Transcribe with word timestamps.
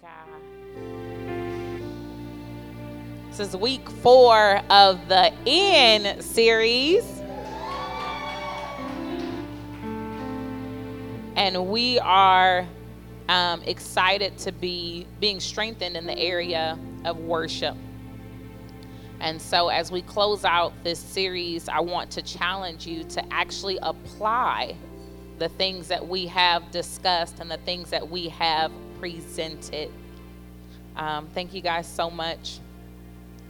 God. 0.00 0.10
This 3.30 3.40
is 3.40 3.56
week 3.56 3.88
four 3.88 4.60
of 4.70 5.08
the 5.08 5.32
In 5.44 6.20
series. 6.22 7.04
And 11.34 11.66
we 11.68 11.98
are 11.98 12.64
um, 13.28 13.62
excited 13.62 14.38
to 14.38 14.52
be 14.52 15.06
being 15.18 15.40
strengthened 15.40 15.96
in 15.96 16.06
the 16.06 16.18
area 16.18 16.78
of 17.04 17.18
worship. 17.18 17.76
And 19.20 19.42
so, 19.42 19.68
as 19.68 19.90
we 19.90 20.02
close 20.02 20.44
out 20.44 20.72
this 20.84 21.00
series, 21.00 21.68
I 21.68 21.80
want 21.80 22.12
to 22.12 22.22
challenge 22.22 22.86
you 22.86 23.02
to 23.04 23.32
actually 23.32 23.78
apply 23.82 24.76
the 25.38 25.48
things 25.48 25.88
that 25.88 26.06
we 26.06 26.26
have 26.28 26.70
discussed 26.70 27.40
and 27.40 27.50
the 27.50 27.56
things 27.58 27.90
that 27.90 28.08
we 28.08 28.28
have 28.28 28.70
presented. 29.00 29.90
Um, 30.96 31.28
thank 31.34 31.54
you 31.54 31.60
guys 31.60 31.86
so 31.86 32.10
much. 32.10 32.58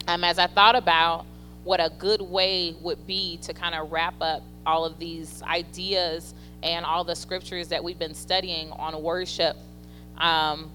Um, 0.07 0.23
as 0.23 0.39
I 0.39 0.47
thought 0.47 0.75
about 0.75 1.25
what 1.63 1.79
a 1.79 1.91
good 1.97 2.21
way 2.21 2.75
would 2.81 3.05
be 3.05 3.37
to 3.43 3.53
kind 3.53 3.75
of 3.75 3.91
wrap 3.91 4.15
up 4.21 4.43
all 4.65 4.85
of 4.85 4.99
these 4.99 5.41
ideas 5.43 6.33
and 6.63 6.85
all 6.85 7.03
the 7.03 7.15
scriptures 7.15 7.67
that 7.69 7.83
we've 7.83 7.99
been 7.99 8.13
studying 8.13 8.71
on 8.71 9.01
worship, 9.01 9.57
um, 10.17 10.71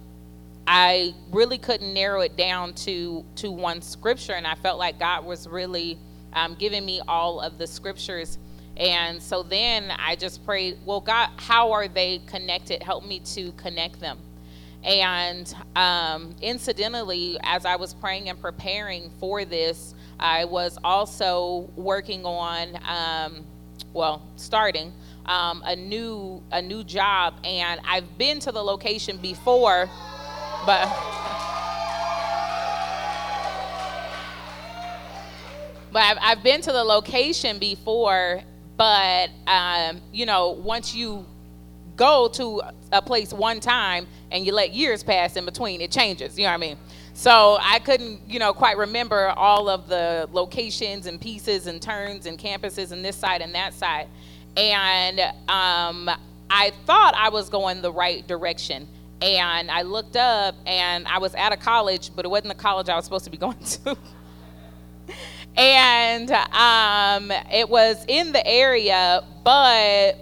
I 0.67 1.15
really 1.31 1.59
couldn't 1.59 1.93
narrow 1.93 2.21
it 2.21 2.37
down 2.37 2.75
to 2.75 3.25
to 3.37 3.51
one 3.51 3.83
scripture, 3.83 4.33
and 4.33 4.47
I 4.47 4.55
felt 4.55 4.79
like 4.79 4.99
God 4.99 5.25
was 5.25 5.47
really 5.47 5.99
um, 6.33 6.57
giving 6.59 6.85
me 6.85 7.01
all 7.07 7.41
of 7.41 7.59
the 7.59 7.67
scriptures. 7.67 8.39
And 8.77 9.23
so 9.23 9.43
then 9.43 9.93
I 9.93 10.17
just 10.17 10.45
prayed, 10.45 10.79
well, 10.85 11.01
God, 11.01 11.31
how 11.37 11.71
are 11.73 11.87
they 11.87 12.21
connected? 12.27 12.83
Help 12.83 13.07
me 13.07 13.21
to 13.21 13.53
connect 13.53 14.01
them. 14.01 14.19
And 14.85 15.53
um, 15.77 16.37
incidentally, 16.43 17.39
as 17.43 17.65
I 17.65 17.77
was 17.77 17.95
praying 17.95 18.29
and 18.29 18.41
preparing 18.41 19.11
for 19.19 19.47
this, 19.47 19.95
I 20.21 20.45
was 20.45 20.79
also 20.85 21.71
working 21.75 22.27
on, 22.27 22.79
um, 22.87 23.47
well, 23.95 24.23
starting 24.37 24.93
um, 25.27 25.63
a 25.65 25.75
new 25.75 26.43
a 26.53 26.61
new 26.61 26.85
job, 26.85 27.35
and 27.45 27.81
I've 27.87 28.19
been 28.19 28.41
to 28.41 28.53
the 28.53 28.63
location 28.63 29.17
before, 29.19 29.89
but. 30.67 30.87
But 35.93 36.03
I've, 36.03 36.19
I've 36.21 36.43
been 36.43 36.61
to 36.63 36.73
the 36.73 36.83
location 36.83 37.61
before, 37.61 38.43
but 38.77 39.31
um, 39.47 40.01
you 40.13 40.27
know, 40.27 40.51
once 40.51 40.93
you 40.93 41.25
go 41.97 42.29
to 42.29 42.63
a 42.93 43.01
place 43.03 43.33
one 43.33 43.61
time 43.61 44.07
and 44.31 44.45
you 44.45 44.53
let 44.53 44.73
years 44.73 45.03
pass 45.03 45.37
in 45.37 45.45
between, 45.45 45.81
it 45.81 45.91
changes. 45.91 46.39
You 46.39 46.45
know 46.45 46.51
what 46.51 46.55
I 46.55 46.59
mean? 46.59 46.77
So 47.15 47.59
I 47.61 47.79
couldn't, 47.79 48.21
you 48.29 48.39
know, 48.41 48.53
quite 48.53 48.77
remember 48.77 49.29
all 49.29 49.69
of 49.69 49.89
the 49.89 50.29
locations 50.33 51.07
and 51.07 51.21
pieces 51.21 51.69
and 51.69 51.81
turns 51.81 52.27
and 52.27 52.39
campuses 52.39 52.91
and 52.91 53.05
this 53.05 53.17
side 53.17 53.41
and 53.41 53.55
that 53.55 53.73
side. 53.73 54.09
And 54.57 55.21
um, 55.49 56.11
I 56.51 56.73
thought 56.87 57.15
I 57.17 57.29
was 57.29 57.49
going 57.49 57.83
the 57.83 57.93
right 57.93 58.27
direction. 58.27 58.89
And 59.23 59.71
I 59.71 59.83
looked 59.83 60.17
up 60.17 60.57
and 60.67 61.07
I 61.07 61.19
was 61.19 61.35
at 61.35 61.53
a 61.53 61.57
college, 61.57 62.11
but 62.15 62.25
it 62.25 62.29
wasn't 62.29 62.49
the 62.49 62.63
college 62.63 62.89
I 62.89 62.97
was 62.97 63.05
supposed 63.05 63.25
to 63.25 63.31
be 63.31 63.37
going 63.39 63.59
to. 63.59 63.97
and 65.57 66.31
um, 66.31 67.31
it 67.53 67.69
was 67.69 68.05
in 68.09 68.33
the 68.33 68.45
area, 68.45 69.23
but 69.45 70.19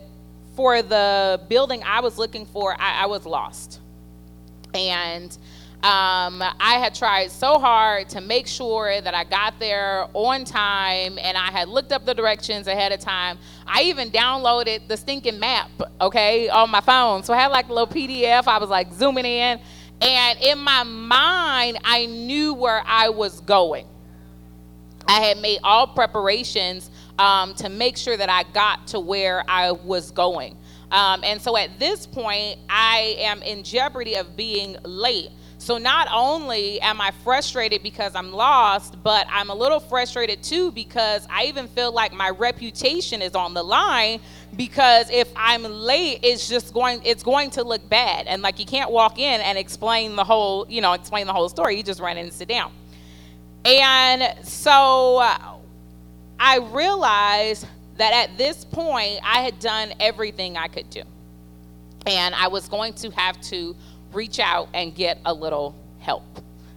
for 0.62 0.80
the 0.80 1.40
building 1.48 1.82
I 1.84 1.98
was 1.98 2.18
looking 2.18 2.46
for, 2.46 2.80
I, 2.80 3.02
I 3.02 3.06
was 3.06 3.26
lost. 3.26 3.80
And 4.72 5.36
um, 5.82 6.40
I 6.40 6.78
had 6.78 6.94
tried 6.94 7.32
so 7.32 7.58
hard 7.58 8.08
to 8.10 8.20
make 8.20 8.46
sure 8.46 9.00
that 9.00 9.12
I 9.12 9.24
got 9.24 9.58
there 9.58 10.06
on 10.14 10.44
time 10.44 11.18
and 11.18 11.36
I 11.36 11.50
had 11.50 11.68
looked 11.68 11.90
up 11.90 12.06
the 12.06 12.14
directions 12.14 12.68
ahead 12.68 12.92
of 12.92 13.00
time. 13.00 13.38
I 13.66 13.82
even 13.82 14.12
downloaded 14.12 14.86
the 14.86 14.96
stinking 14.96 15.40
map, 15.40 15.68
okay, 16.00 16.48
on 16.48 16.70
my 16.70 16.80
phone. 16.80 17.24
So 17.24 17.34
I 17.34 17.40
had 17.40 17.48
like 17.48 17.68
a 17.68 17.72
little 17.72 17.92
PDF. 17.92 18.46
I 18.46 18.58
was 18.58 18.70
like 18.70 18.92
zooming 18.92 19.24
in. 19.24 19.58
And 20.00 20.38
in 20.40 20.60
my 20.60 20.84
mind, 20.84 21.80
I 21.82 22.06
knew 22.06 22.54
where 22.54 22.84
I 22.86 23.08
was 23.08 23.40
going. 23.40 23.88
I 25.08 25.20
had 25.20 25.38
made 25.38 25.58
all 25.64 25.88
preparations 25.88 26.88
um, 27.18 27.54
to 27.56 27.68
make 27.68 27.96
sure 27.96 28.16
that 28.16 28.30
I 28.30 28.44
got 28.52 28.86
to 28.88 29.00
where 29.00 29.42
I 29.48 29.72
was 29.72 30.12
going. 30.12 30.56
Um, 30.92 31.24
and 31.24 31.40
so 31.40 31.56
at 31.56 31.78
this 31.78 32.06
point, 32.06 32.58
I 32.68 33.16
am 33.18 33.42
in 33.42 33.64
jeopardy 33.64 34.14
of 34.14 34.36
being 34.36 34.76
late. 34.84 35.30
So 35.56 35.78
not 35.78 36.08
only 36.12 36.80
am 36.80 37.00
I 37.00 37.12
frustrated 37.22 37.84
because 37.84 38.16
I'm 38.16 38.32
lost, 38.32 39.00
but 39.02 39.26
I'm 39.30 39.48
a 39.48 39.54
little 39.54 39.78
frustrated 39.78 40.42
too 40.42 40.72
because 40.72 41.26
I 41.30 41.44
even 41.44 41.68
feel 41.68 41.92
like 41.92 42.12
my 42.12 42.30
reputation 42.30 43.22
is 43.22 43.36
on 43.36 43.54
the 43.54 43.62
line 43.62 44.20
because 44.56 45.08
if 45.08 45.28
I'm 45.36 45.62
late, 45.62 46.18
it's 46.24 46.48
just 46.48 46.74
going 46.74 47.00
it's 47.04 47.22
going 47.22 47.50
to 47.50 47.62
look 47.62 47.88
bad. 47.88 48.26
And 48.26 48.42
like 48.42 48.58
you 48.58 48.66
can't 48.66 48.90
walk 48.90 49.20
in 49.20 49.40
and 49.40 49.56
explain 49.56 50.16
the 50.16 50.24
whole, 50.24 50.66
you 50.68 50.80
know, 50.80 50.94
explain 50.94 51.28
the 51.28 51.32
whole 51.32 51.48
story. 51.48 51.76
You 51.76 51.84
just 51.84 52.00
run 52.00 52.18
in 52.18 52.24
and 52.24 52.32
sit 52.32 52.48
down. 52.48 52.72
And 53.64 54.44
so 54.44 55.18
I 56.40 56.58
realized 56.72 57.66
that 58.02 58.28
at 58.28 58.36
this 58.36 58.64
point 58.64 59.20
I 59.22 59.42
had 59.42 59.60
done 59.60 59.92
everything 60.00 60.56
I 60.56 60.66
could 60.66 60.90
do. 60.90 61.02
And 62.04 62.34
I 62.34 62.48
was 62.48 62.68
going 62.68 62.94
to 62.94 63.10
have 63.10 63.40
to 63.42 63.76
reach 64.12 64.40
out 64.40 64.68
and 64.74 64.92
get 64.92 65.20
a 65.24 65.32
little 65.32 65.76
help. 66.00 66.24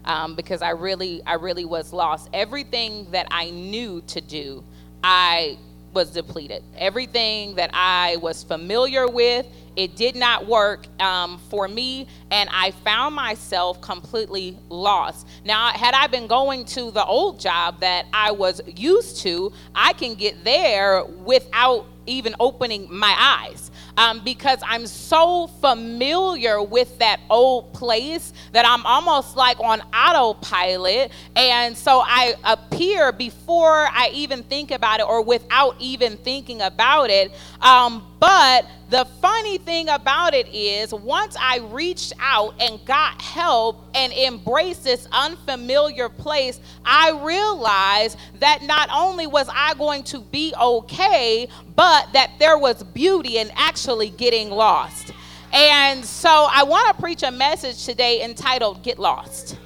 Um, 0.04 0.36
because 0.36 0.62
I 0.62 0.70
really, 0.70 1.24
I 1.26 1.34
really 1.34 1.66
was 1.66 1.92
lost. 1.92 2.30
Everything 2.32 3.10
that 3.10 3.28
I 3.32 3.50
knew 3.50 4.04
to 4.06 4.22
do, 4.22 4.64
I 5.04 5.58
was 5.96 6.12
depleted. 6.12 6.62
Everything 6.78 7.56
that 7.56 7.72
I 7.74 8.18
was 8.18 8.44
familiar 8.44 9.08
with, 9.08 9.48
it 9.76 9.96
did 9.96 10.16
not 10.16 10.46
work 10.46 10.88
um, 11.02 11.40
for 11.50 11.68
me, 11.68 12.08
and 12.30 12.50
I 12.52 12.72
found 12.72 13.16
myself 13.16 13.82
completely 13.82 14.58
lost. 14.70 15.28
Now, 15.44 15.70
had 15.70 15.94
I 15.96 16.08
been 16.08 16.28
going 16.28 16.66
to 16.66 16.92
the 16.92 17.06
old 17.06 17.40
job 17.40 17.80
that 17.80 18.06
I 18.14 18.32
was 18.32 18.62
used 18.68 19.22
to, 19.22 19.52
I 19.74 19.94
can 19.94 20.16
get 20.16 20.44
there 20.44 21.04
without 21.04 21.88
even 22.06 22.36
opening 22.40 22.88
my 22.92 23.16
eyes 23.18 23.72
um, 23.98 24.24
because 24.24 24.60
I'm 24.64 24.88
so 24.88 25.48
familiar 25.48 26.62
with 26.62 26.98
that 27.00 27.22
old 27.30 27.74
place 27.74 28.34
that 28.52 28.66
I'm 28.66 28.86
almost 28.86 29.36
like 29.36 29.60
on 29.60 29.82
autopilot. 29.94 31.12
And 31.36 31.78
so 31.78 32.02
I 32.04 32.36
appear 32.44 33.12
before 33.12 33.88
I 33.92 34.10
even 34.14 34.44
think 34.44 34.72
about 34.72 35.00
it 35.00 35.06
or 35.08 35.22
without 35.24 35.76
even 35.80 36.18
thinking 36.18 36.62
about 36.62 37.10
it. 37.10 37.32
Um, 37.62 38.06
but 38.20 38.66
the 38.90 39.06
funny 39.22 39.58
thing 39.58 39.90
about 39.90 40.34
it 40.34 40.48
is, 40.54 40.94
once 40.94 41.36
I 41.40 41.58
reached 41.58 42.14
out 42.20 42.54
and 42.60 42.84
got 42.86 43.20
help 43.22 43.84
and 43.96 44.14
embraced 44.14 44.84
this 44.84 45.08
unfamiliar 45.12 46.08
place, 46.08 46.60
I 46.86 47.12
realized 47.24 48.18
that 48.40 48.62
not 48.62 48.90
only 48.94 49.26
was 49.26 49.50
I 49.52 49.74
going 49.74 50.04
to 50.04 50.20
be 50.20 50.54
okay, 50.60 51.48
but 51.76 52.14
that 52.14 52.34
there 52.38 52.58
was 52.58 52.84
beauty 52.84 53.38
in 53.40 53.52
actually 53.56 54.12
getting 54.12 54.52
lost. 54.52 55.12
And 55.52 56.04
so 56.06 56.48
I 56.52 56.64
want 56.64 56.96
to 56.96 57.02
preach 57.02 57.24
a 57.24 57.32
message 57.32 57.86
today 57.86 58.24
entitled 58.24 58.84
Get 58.84 59.00
Lost. 59.00 59.58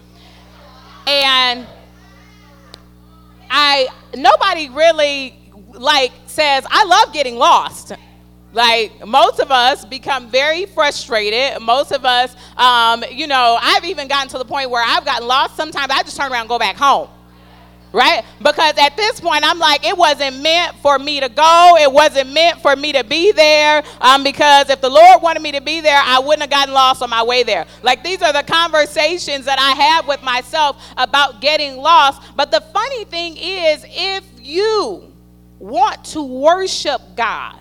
And 1.08 1.66
I 3.50 3.88
nobody 4.16 4.70
really 4.70 5.36
like 5.74 6.12
says 6.28 6.66
I 6.70 6.86
love 6.86 7.14
getting 7.14 7.36
lost. 7.36 7.94
Like 8.52 9.06
most 9.06 9.40
of 9.40 9.52
us 9.52 9.86
become 9.86 10.30
very 10.30 10.66
frustrated. 10.66 11.62
Most 11.62 11.92
of 11.92 12.04
us, 12.06 12.36
um, 12.58 13.04
you 13.12 13.28
know, 13.28 13.58
I've 13.62 13.86
even 13.86 14.08
gotten 14.08 14.30
to 14.30 14.38
the 14.38 14.46
point 14.46 14.70
where 14.70 14.84
I've 14.86 15.06
gotten 15.06 15.28
lost. 15.28 15.56
Sometimes 15.56 15.92
I 15.92 16.02
just 16.04 16.18
turn 16.18 16.32
around 16.32 16.42
and 16.42 16.50
go 16.50 16.60
back 16.60 16.76
home. 16.76 17.10
Right? 17.92 18.24
Because 18.38 18.78
at 18.78 18.96
this 18.96 19.20
point, 19.20 19.44
I'm 19.44 19.58
like, 19.58 19.84
it 19.84 19.98
wasn't 19.98 20.44
meant 20.44 20.76
for 20.76 21.00
me 21.00 21.22
to 21.22 21.28
go. 21.28 21.76
It 21.80 21.92
wasn't 21.92 22.32
meant 22.32 22.62
for 22.62 22.76
me 22.76 22.92
to 22.92 23.04
be 23.04 23.32
there. 23.32 23.82
Um, 24.00 24.24
because 24.24 24.70
if 24.70 24.80
the 24.80 24.90
Lord 24.90 25.24
wanted 25.24 25.42
me 25.42 25.54
to 25.54 25.62
be 25.62 25.82
there, 25.82 26.00
I 26.00 26.20
wouldn't 26.20 26.42
have 26.42 26.52
gotten 26.52 26.72
lost 26.72 27.02
on 27.02 27.10
my 27.10 27.24
way 27.24 27.42
there. 27.42 27.66
Like, 27.82 28.04
these 28.04 28.22
are 28.22 28.32
the 28.32 28.44
conversations 28.44 29.46
that 29.46 29.58
I 29.58 29.72
have 29.82 30.08
with 30.08 30.22
myself 30.22 30.80
about 30.98 31.42
getting 31.42 31.78
lost. 31.78 32.22
But 32.36 32.52
the 32.52 32.62
funny 32.62 33.06
thing 33.06 33.36
is, 33.38 33.84
if 33.88 34.24
you 34.40 35.12
want 35.58 36.04
to 36.06 36.22
worship 36.22 37.02
God, 37.16 37.56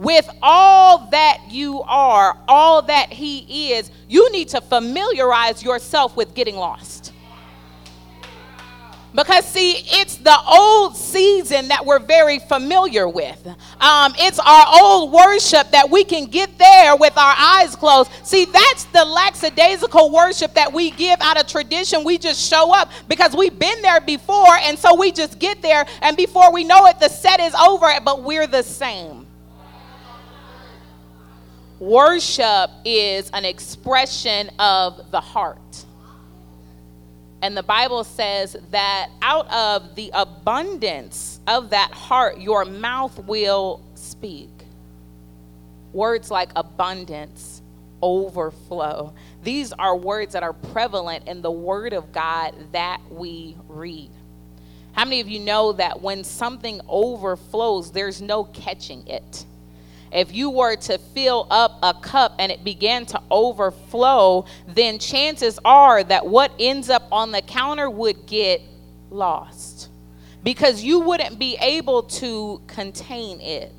with 0.00 0.28
all 0.40 1.10
that 1.10 1.42
you 1.50 1.82
are, 1.82 2.34
all 2.48 2.80
that 2.80 3.12
He 3.12 3.72
is, 3.72 3.90
you 4.08 4.32
need 4.32 4.48
to 4.48 4.60
familiarize 4.62 5.62
yourself 5.62 6.16
with 6.16 6.34
getting 6.34 6.56
lost. 6.56 7.12
Because, 9.12 9.44
see, 9.44 9.72
it's 9.72 10.16
the 10.16 10.38
old 10.48 10.96
season 10.96 11.68
that 11.68 11.84
we're 11.84 11.98
very 11.98 12.38
familiar 12.38 13.08
with. 13.08 13.46
Um, 13.78 14.14
it's 14.18 14.38
our 14.38 14.64
old 14.80 15.12
worship 15.12 15.70
that 15.72 15.90
we 15.90 16.04
can 16.04 16.26
get 16.26 16.56
there 16.56 16.96
with 16.96 17.18
our 17.18 17.34
eyes 17.36 17.76
closed. 17.76 18.10
See, 18.22 18.46
that's 18.46 18.84
the 18.84 19.04
lackadaisical 19.04 20.12
worship 20.12 20.54
that 20.54 20.72
we 20.72 20.92
give 20.92 21.20
out 21.20 21.38
of 21.38 21.46
tradition. 21.46 22.04
We 22.04 22.16
just 22.16 22.40
show 22.48 22.72
up 22.72 22.90
because 23.06 23.36
we've 23.36 23.58
been 23.58 23.82
there 23.82 24.00
before, 24.00 24.54
and 24.62 24.78
so 24.78 24.94
we 24.94 25.12
just 25.12 25.38
get 25.38 25.60
there, 25.60 25.84
and 26.00 26.16
before 26.16 26.52
we 26.52 26.64
know 26.64 26.86
it, 26.86 27.00
the 27.00 27.08
set 27.08 27.40
is 27.40 27.54
over, 27.54 27.88
but 28.02 28.22
we're 28.22 28.46
the 28.46 28.62
same. 28.62 29.26
Worship 31.80 32.70
is 32.84 33.30
an 33.30 33.46
expression 33.46 34.50
of 34.58 35.10
the 35.10 35.20
heart. 35.20 35.86
And 37.40 37.56
the 37.56 37.62
Bible 37.62 38.04
says 38.04 38.54
that 38.70 39.08
out 39.22 39.50
of 39.50 39.94
the 39.94 40.10
abundance 40.12 41.40
of 41.46 41.70
that 41.70 41.90
heart, 41.90 42.38
your 42.38 42.66
mouth 42.66 43.18
will 43.24 43.82
speak. 43.94 44.50
Words 45.94 46.30
like 46.30 46.50
abundance, 46.54 47.62
overflow. 48.02 49.14
These 49.42 49.72
are 49.72 49.96
words 49.96 50.34
that 50.34 50.42
are 50.42 50.52
prevalent 50.52 51.28
in 51.28 51.40
the 51.40 51.50
Word 51.50 51.94
of 51.94 52.12
God 52.12 52.54
that 52.72 53.00
we 53.10 53.56
read. 53.68 54.10
How 54.92 55.04
many 55.04 55.20
of 55.20 55.28
you 55.28 55.40
know 55.40 55.72
that 55.72 56.02
when 56.02 56.24
something 56.24 56.82
overflows, 56.86 57.90
there's 57.90 58.20
no 58.20 58.44
catching 58.44 59.06
it? 59.06 59.46
If 60.12 60.34
you 60.34 60.50
were 60.50 60.76
to 60.76 60.98
fill 60.98 61.46
up 61.50 61.78
a 61.82 61.94
cup 61.94 62.34
and 62.38 62.50
it 62.50 62.64
began 62.64 63.06
to 63.06 63.22
overflow, 63.30 64.44
then 64.66 64.98
chances 64.98 65.58
are 65.64 66.02
that 66.02 66.26
what 66.26 66.52
ends 66.58 66.90
up 66.90 67.06
on 67.12 67.30
the 67.30 67.42
counter 67.42 67.88
would 67.88 68.26
get 68.26 68.60
lost 69.10 69.88
because 70.42 70.82
you 70.82 71.00
wouldn't 71.00 71.38
be 71.38 71.56
able 71.60 72.04
to 72.04 72.60
contain 72.66 73.40
it. 73.40 73.72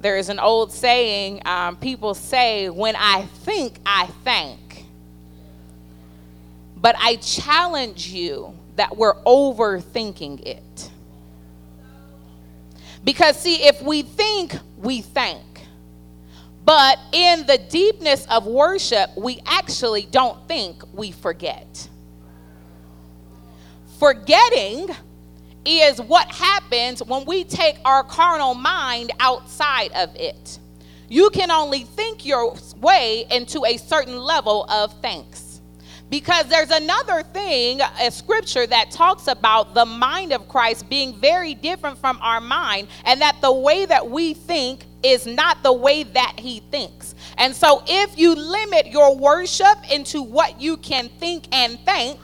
There 0.00 0.18
is 0.18 0.28
an 0.28 0.38
old 0.38 0.72
saying 0.72 1.42
um, 1.46 1.76
people 1.76 2.14
say, 2.14 2.68
When 2.68 2.94
I 2.96 3.22
think, 3.22 3.78
I 3.84 4.06
thank. 4.24 4.84
But 6.76 6.94
I 6.98 7.16
challenge 7.16 8.08
you 8.08 8.54
that 8.76 8.96
we're 8.96 9.16
overthinking 9.22 10.46
it. 10.46 10.90
Because, 13.06 13.38
see, 13.40 13.68
if 13.68 13.80
we 13.82 14.02
think, 14.02 14.52
we 14.78 15.00
thank. 15.00 15.44
But 16.64 16.98
in 17.12 17.46
the 17.46 17.56
deepness 17.56 18.26
of 18.26 18.46
worship, 18.46 19.10
we 19.16 19.40
actually 19.46 20.08
don't 20.10 20.48
think, 20.48 20.82
we 20.92 21.12
forget. 21.12 21.88
Forgetting 24.00 24.88
is 25.64 26.00
what 26.00 26.26
happens 26.32 27.00
when 27.04 27.24
we 27.26 27.44
take 27.44 27.76
our 27.84 28.02
carnal 28.02 28.54
mind 28.54 29.12
outside 29.20 29.92
of 29.92 30.12
it. 30.16 30.58
You 31.08 31.30
can 31.30 31.52
only 31.52 31.84
think 31.84 32.26
your 32.26 32.56
way 32.78 33.24
into 33.30 33.64
a 33.64 33.76
certain 33.76 34.18
level 34.18 34.64
of 34.68 34.92
thanks. 35.00 35.45
Because 36.08 36.46
there's 36.46 36.70
another 36.70 37.22
thing, 37.22 37.80
a 38.00 38.10
scripture 38.10 38.66
that 38.66 38.92
talks 38.92 39.26
about 39.26 39.74
the 39.74 39.84
mind 39.84 40.32
of 40.32 40.48
Christ 40.48 40.88
being 40.88 41.18
very 41.18 41.54
different 41.54 41.98
from 41.98 42.18
our 42.22 42.40
mind, 42.40 42.88
and 43.04 43.20
that 43.20 43.40
the 43.40 43.52
way 43.52 43.86
that 43.86 44.08
we 44.08 44.32
think 44.34 44.84
is 45.02 45.26
not 45.26 45.62
the 45.64 45.72
way 45.72 46.04
that 46.04 46.38
he 46.38 46.60
thinks. 46.70 47.14
And 47.38 47.54
so, 47.54 47.82
if 47.86 48.16
you 48.16 48.34
limit 48.34 48.86
your 48.86 49.16
worship 49.16 49.76
into 49.90 50.22
what 50.22 50.60
you 50.60 50.76
can 50.76 51.08
think 51.18 51.48
and 51.52 51.78
think, 51.80 52.20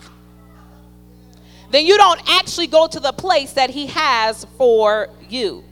then 1.70 1.84
you 1.84 1.96
don't 1.96 2.20
actually 2.29 2.69
go 2.69 2.87
to 2.87 3.00
the 3.00 3.12
place 3.12 3.55
that 3.55 3.70
he 3.70 3.87
has 3.88 4.46
for 4.58 5.08
you. 5.29 5.64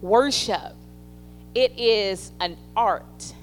Worship, 0.00 0.74
it 1.54 1.78
is 1.78 2.32
an 2.40 2.56
art, 2.76 3.34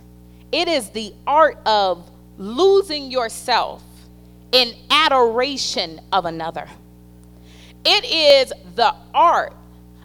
it 0.52 0.68
is 0.68 0.90
the 0.90 1.14
art 1.28 1.60
of 1.66 2.11
losing 2.38 3.12
yourself 3.12 3.84
in 4.52 4.74
adoration 4.90 6.02
of 6.12 6.26
another. 6.26 6.68
It 7.84 8.06
is 8.06 8.54
the 8.76 8.94
art 9.14 9.54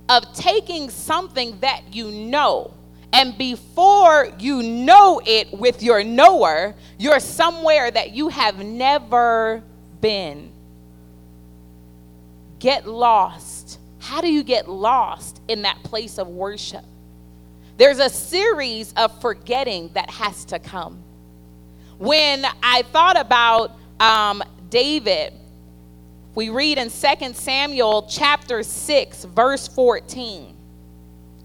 of 0.09 0.33
taking 0.35 0.89
something 0.89 1.59
that 1.61 1.83
you 1.93 2.11
know, 2.11 2.73
and 3.13 3.37
before 3.37 4.29
you 4.39 4.63
know 4.63 5.21
it 5.25 5.53
with 5.53 5.83
your 5.83 6.05
knower, 6.05 6.75
you're 6.99 7.21
somewhere 7.21 7.91
that 7.91 8.13
you 8.13 8.29
have 8.29 8.65
never 8.65 9.63
been. 10.01 10.53
Get 12.59 12.87
lost. 12.87 13.79
How 13.99 14.21
do 14.21 14.33
you 14.33 14.43
get 14.43 14.69
lost 14.69 15.41
in 15.49 15.63
that 15.63 15.83
place 15.83 16.19
of 16.19 16.29
worship? 16.29 16.85
There's 17.77 17.99
a 17.99 18.09
series 18.09 18.93
of 18.97 19.21
forgetting 19.21 19.91
that 19.95 20.09
has 20.11 20.45
to 20.47 20.59
come 20.59 21.03
when 21.99 22.45
I 22.63 22.83
thought 22.83 23.19
about 23.19 23.77
um, 24.01 24.43
David, 24.69 25.33
we 26.35 26.51
read 26.51 26.79
in 26.79 26.91
2 26.91 27.33
Samuel 27.33 28.07
chapter 28.11 28.63
6, 28.63 29.25
verse 29.25 29.69
14. 29.69 30.55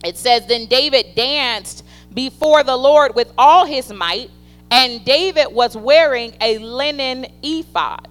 It 0.04 0.18
says, 0.18 0.48
Then 0.48 0.66
David 0.66 1.16
danced 1.16 1.86
before 2.14 2.64
the 2.64 2.76
Lord 2.76 3.16
with 3.16 3.32
all 3.38 3.66
his 3.66 3.92
might, 3.94 4.32
and 4.70 5.04
David 5.06 5.48
was 5.52 5.78
wearing 5.78 6.36
a 6.42 6.58
linen 6.58 7.28
ephod. 7.42 8.08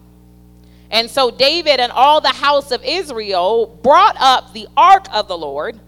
And 0.91 1.09
so 1.11 1.31
David 1.31 1.81
and 1.81 1.93
all 1.93 2.21
the 2.21 2.29
house 2.29 2.71
of 2.71 2.83
Israel 2.85 3.79
brought 3.83 4.17
up 4.19 4.53
the 4.53 4.67
ark 4.77 5.07
of 5.13 5.29
the 5.29 5.39
Lord 5.39 5.79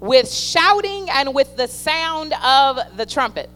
with 0.00 0.32
shouting 0.32 1.08
and 1.10 1.34
with 1.34 1.56
the 1.56 1.68
sound 1.68 2.32
of 2.42 2.78
the 2.96 3.06
trumpet. 3.06 3.50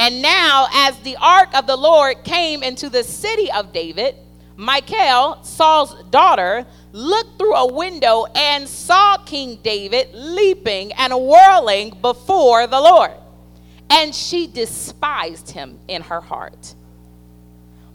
And 0.00 0.22
now, 0.22 0.66
as 0.72 0.98
the 1.00 1.18
ark 1.20 1.50
of 1.54 1.66
the 1.66 1.76
Lord 1.76 2.24
came 2.24 2.62
into 2.62 2.88
the 2.88 3.04
city 3.04 3.52
of 3.52 3.70
David, 3.70 4.14
Michal, 4.56 5.44
Saul's 5.44 5.94
daughter, 6.04 6.66
looked 6.92 7.38
through 7.38 7.54
a 7.54 7.70
window 7.70 8.24
and 8.34 8.66
saw 8.66 9.18
King 9.18 9.58
David 9.62 10.08
leaping 10.14 10.94
and 10.94 11.12
whirling 11.12 11.98
before 12.00 12.66
the 12.66 12.80
Lord. 12.80 13.12
And 13.90 14.14
she 14.14 14.46
despised 14.46 15.50
him 15.50 15.78
in 15.86 16.00
her 16.00 16.22
heart. 16.22 16.74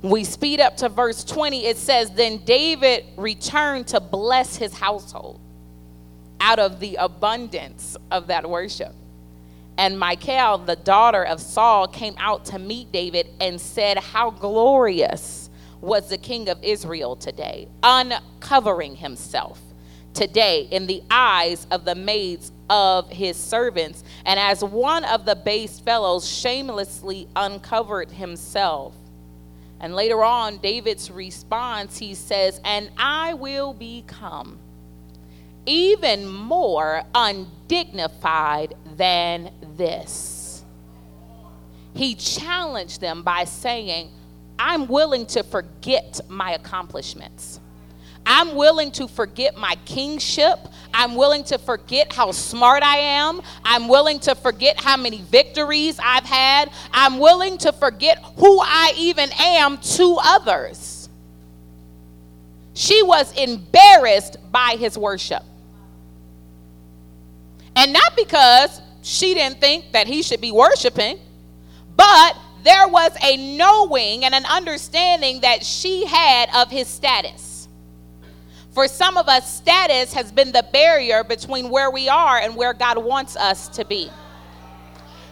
We 0.04 0.26
speed 0.26 0.60
up 0.60 0.78
to 0.78 0.90
verse 0.90 1.24
20. 1.24 1.66
It 1.66 1.78
says, 1.78 2.12
Then 2.12 2.38
David 2.46 3.06
returned 3.18 3.88
to 3.88 4.00
bless 4.00 4.56
his 4.56 4.76
household 4.76 5.42
out 6.40 6.60
of 6.60 6.80
the 6.80 6.98
abundance 6.98 7.98
of 8.12 8.28
that 8.28 8.48
worship. 8.48 8.94
And 9.78 10.00
Michal, 10.00 10.60
the 10.60 10.76
daughter 10.76 11.24
of 11.24 11.42
Saul, 11.42 11.88
came 11.88 12.16
out 12.18 12.46
to 12.46 12.60
meet 12.60 12.92
David 12.92 13.30
and 13.42 13.60
said, 13.60 13.98
How 13.98 14.30
glorious 14.30 15.50
was 15.82 16.10
the 16.10 16.18
king 16.18 16.50
of 16.50 16.64
Israel 16.64 17.16
today, 17.16 17.68
uncovering 17.84 18.96
himself 18.96 19.60
today 20.14 20.68
in 20.72 20.88
the 20.88 21.04
eyes 21.12 21.68
of 21.72 21.84
the 21.86 21.94
maids 21.94 22.52
of 22.70 23.10
his 23.10 23.38
servants. 23.38 24.04
And 24.26 24.40
as 24.40 24.64
one 24.64 25.04
of 25.04 25.26
the 25.26 25.36
base 25.36 25.80
fellows 25.80 26.28
shamelessly 26.28 27.28
uncovered 27.36 28.12
himself. 28.12 28.96
And 29.82 29.94
later 29.94 30.24
on, 30.24 30.58
David's 30.58 31.12
response, 31.12 31.98
he 31.98 32.16
says, 32.16 32.62
And 32.64 32.90
I 32.98 33.34
will 33.34 33.74
become 33.74 34.58
even 35.66 36.28
more 36.28 37.04
undignified 37.14 38.76
than 38.96 39.52
this. 39.78 40.64
He 41.94 42.16
challenged 42.16 43.00
them 43.02 43.24
by 43.24 43.46
saying, 43.46 44.10
I'm 44.60 44.88
willing 44.88 45.26
to 45.28 45.44
forget 45.44 46.22
my 46.30 46.54
accomplishments. 46.54 47.60
I'm 48.26 48.56
willing 48.56 48.92
to 48.94 49.08
forget 49.08 49.56
my 49.56 49.76
kingship. 49.86 50.58
I'm 50.94 51.16
willing 51.16 51.44
to 51.46 51.60
forget 51.60 52.12
how 52.12 52.32
smart 52.32 52.82
I 52.82 52.98
am. 52.98 53.42
I'm 53.64 53.88
willing 53.88 54.20
to 54.22 54.34
forget 54.34 54.82
how 54.82 54.98
many 54.98 55.22
victories 55.22 56.00
I've 56.04 56.26
had. 56.26 56.72
I'm 56.92 57.20
willing 57.20 57.58
to 57.60 57.72
forget 57.72 58.24
who 58.38 58.60
I 58.62 58.94
even 58.98 59.30
am 59.40 59.78
to 59.78 60.18
others. 60.24 61.08
She 62.74 63.04
was 63.04 63.32
embarrassed 63.38 64.38
by 64.52 64.76
his 64.78 64.98
worship. 64.98 65.44
And 67.76 67.94
not 67.94 68.16
because 68.16 68.82
she 69.06 69.36
didn't 69.36 69.62
think 69.62 69.92
that 69.92 70.08
he 70.08 70.24
should 70.24 70.42
be 70.42 70.52
worshiping, 70.52 71.20
but 71.96 72.36
there 72.64 72.88
was 72.88 73.12
a 73.22 73.56
knowing 73.56 74.26
and 74.26 74.34
an 74.34 74.46
understanding 74.48 75.42
that 75.42 75.64
she 75.64 76.08
had 76.08 76.50
of 76.56 76.72
his 76.72 76.88
status. 76.88 77.68
For 78.72 78.88
some 78.88 79.16
of 79.16 79.28
us, 79.28 79.58
status 79.58 80.12
has 80.14 80.32
been 80.32 80.52
the 80.52 80.66
barrier 80.74 81.24
between 81.24 81.70
where 81.70 81.92
we 81.92 82.10
are 82.10 82.40
and 82.40 82.56
where 82.56 82.74
God 82.74 82.98
wants 82.98 83.36
us 83.36 83.68
to 83.70 83.86
be. 83.86 84.10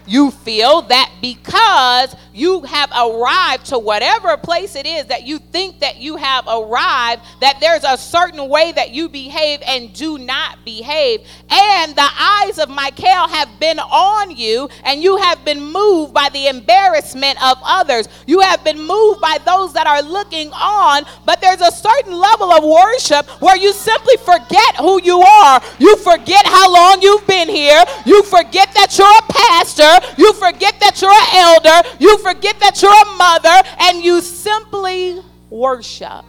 You 0.06 0.30
feel 0.30 0.84
that 0.84 1.12
because 1.20 2.15
you 2.33 2.61
have 2.63 2.89
arrived 2.91 3.67
to 3.67 3.79
whatever 3.79 4.35
place 4.37 4.75
it 4.75 4.85
is 4.85 5.05
that 5.05 5.23
you 5.23 5.39
think 5.39 5.79
that 5.79 5.97
you 5.97 6.15
have 6.15 6.45
arrived, 6.47 7.21
that 7.41 7.57
there's 7.59 7.83
a 7.83 7.97
certain 7.97 8.49
way 8.49 8.71
that 8.71 8.91
you 8.91 9.09
behave 9.09 9.61
and 9.65 9.93
do 9.93 10.17
not 10.17 10.63
behave. 10.65 11.21
And 11.49 11.95
the 11.95 12.09
eyes 12.19 12.59
of 12.59 12.69
Michal 12.69 13.27
have 13.27 13.59
been 13.59 13.79
on 13.79 14.31
you, 14.31 14.69
and 14.83 15.01
you 15.01 15.17
have 15.17 15.45
been 15.45 15.61
moved 15.61 16.13
by 16.13 16.29
the 16.29 16.47
embarrassment 16.47 17.41
of 17.43 17.57
others. 17.63 18.07
You 18.25 18.39
have 18.41 18.63
been 18.63 18.79
moved 18.79 19.21
by 19.21 19.37
those 19.45 19.73
that 19.73 19.87
are 19.87 20.01
looking 20.01 20.51
on, 20.53 21.03
but 21.25 21.41
there's 21.41 21.61
a 21.61 21.71
certain 21.71 22.13
level 22.13 22.51
of 22.51 22.63
worship 22.63 23.27
where 23.41 23.57
you 23.57 23.73
simply 23.73 24.17
forget 24.17 24.75
who 24.77 25.01
you 25.03 25.21
are. 25.21 25.61
You 25.79 25.95
forget 25.97 26.45
how 26.45 26.73
long 26.73 27.01
you've 27.01 27.27
been 27.27 27.49
here. 27.49 27.83
You 28.05 28.23
forget 28.23 28.73
that 28.73 28.97
you're 28.97 29.07
a 29.07 29.31
pastor. 29.31 29.99
You 30.17 30.33
forget 30.33 30.79
that 30.79 31.01
you're 31.01 31.11
an 31.11 31.29
elder. 31.33 31.89
You 31.99 32.17
forget 32.24 32.60
that 32.60 32.82
you're 32.82 32.92
a 32.92 33.18
mother, 33.18 33.70
and 33.80 34.03
you 34.03 34.22
simply 34.22 35.22
worship. 35.50 36.25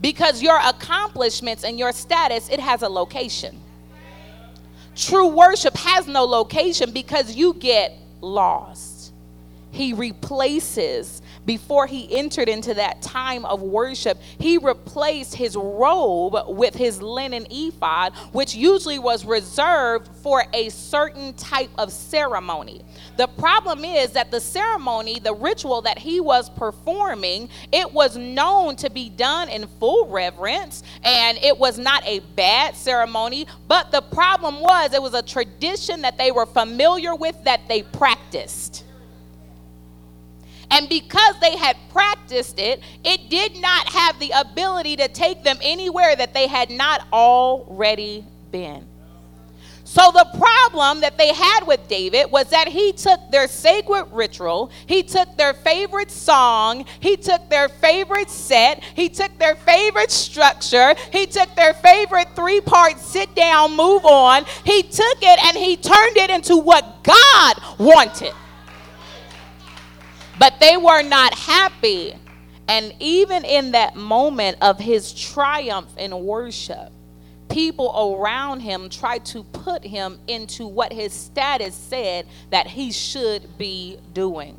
Because 0.00 0.42
your 0.42 0.58
accomplishments 0.58 1.64
and 1.64 1.78
your 1.78 1.92
status 1.92 2.48
it 2.50 2.60
has 2.60 2.82
a 2.82 2.88
location. 2.88 3.60
True 4.94 5.28
worship 5.28 5.76
has 5.76 6.06
no 6.06 6.24
location 6.24 6.92
because 6.92 7.34
you 7.34 7.54
get 7.54 7.96
lost. 8.20 9.12
He 9.70 9.92
replaces 9.92 11.22
before 11.46 11.86
he 11.86 12.14
entered 12.16 12.48
into 12.48 12.74
that 12.74 13.00
time 13.00 13.44
of 13.44 13.62
worship, 13.62 14.18
he 14.38 14.58
replaced 14.58 15.34
his 15.34 15.56
robe 15.56 16.36
with 16.48 16.74
his 16.74 17.00
linen 17.00 17.46
ephod, 17.50 18.12
which 18.32 18.54
usually 18.54 18.98
was 18.98 19.24
reserved 19.24 20.08
for 20.22 20.44
a 20.52 20.68
certain 20.68 21.32
type 21.34 21.70
of 21.78 21.92
ceremony. 21.92 22.84
The 23.16 23.28
problem 23.28 23.84
is 23.84 24.10
that 24.12 24.30
the 24.30 24.40
ceremony, 24.40 25.20
the 25.20 25.34
ritual 25.34 25.82
that 25.82 25.98
he 25.98 26.20
was 26.20 26.50
performing, 26.50 27.48
it 27.72 27.92
was 27.92 28.16
known 28.16 28.76
to 28.76 28.90
be 28.90 29.08
done 29.08 29.48
in 29.48 29.66
full 29.78 30.08
reverence 30.08 30.82
and 31.04 31.38
it 31.38 31.56
was 31.56 31.78
not 31.78 32.06
a 32.06 32.20
bad 32.34 32.74
ceremony. 32.74 33.46
But 33.68 33.92
the 33.92 34.02
problem 34.02 34.60
was 34.60 34.92
it 34.92 35.02
was 35.02 35.14
a 35.14 35.22
tradition 35.22 36.02
that 36.02 36.18
they 36.18 36.32
were 36.32 36.46
familiar 36.46 37.14
with 37.14 37.42
that 37.44 37.68
they 37.68 37.82
practiced. 37.82 38.85
And 40.70 40.88
because 40.88 41.38
they 41.40 41.56
had 41.56 41.76
practiced 41.90 42.58
it, 42.58 42.80
it 43.04 43.30
did 43.30 43.56
not 43.60 43.88
have 43.88 44.18
the 44.18 44.32
ability 44.34 44.96
to 44.96 45.08
take 45.08 45.42
them 45.42 45.58
anywhere 45.62 46.16
that 46.16 46.34
they 46.34 46.46
had 46.46 46.70
not 46.70 47.02
already 47.12 48.24
been. 48.50 48.86
So, 49.84 50.10
the 50.10 50.28
problem 50.36 51.00
that 51.02 51.16
they 51.16 51.32
had 51.32 51.60
with 51.64 51.86
David 51.86 52.32
was 52.32 52.50
that 52.50 52.66
he 52.66 52.92
took 52.92 53.20
their 53.30 53.46
sacred 53.46 54.06
ritual, 54.10 54.72
he 54.86 55.04
took 55.04 55.36
their 55.36 55.54
favorite 55.54 56.10
song, 56.10 56.84
he 56.98 57.16
took 57.16 57.48
their 57.48 57.68
favorite 57.68 58.28
set, 58.28 58.82
he 58.82 59.08
took 59.08 59.38
their 59.38 59.54
favorite 59.54 60.10
structure, 60.10 60.96
he 61.12 61.24
took 61.26 61.54
their 61.54 61.72
favorite 61.72 62.34
three 62.34 62.60
part 62.60 62.98
sit 62.98 63.32
down, 63.36 63.76
move 63.76 64.04
on. 64.04 64.44
He 64.64 64.82
took 64.82 65.18
it 65.22 65.44
and 65.44 65.56
he 65.56 65.76
turned 65.76 66.16
it 66.16 66.30
into 66.30 66.56
what 66.56 67.04
God 67.04 67.54
wanted 67.78 68.34
but 70.38 70.58
they 70.60 70.76
were 70.76 71.02
not 71.02 71.34
happy. 71.34 72.14
And 72.68 72.94
even 72.98 73.44
in 73.44 73.72
that 73.72 73.96
moment 73.96 74.58
of 74.60 74.78
his 74.78 75.12
triumph 75.12 75.96
in 75.96 76.24
worship, 76.24 76.92
people 77.48 78.16
around 78.18 78.60
him 78.60 78.88
tried 78.88 79.24
to 79.26 79.44
put 79.44 79.84
him 79.84 80.18
into 80.26 80.66
what 80.66 80.92
his 80.92 81.12
status 81.12 81.74
said 81.74 82.26
that 82.50 82.66
he 82.66 82.90
should 82.90 83.56
be 83.56 83.98
doing. 84.12 84.58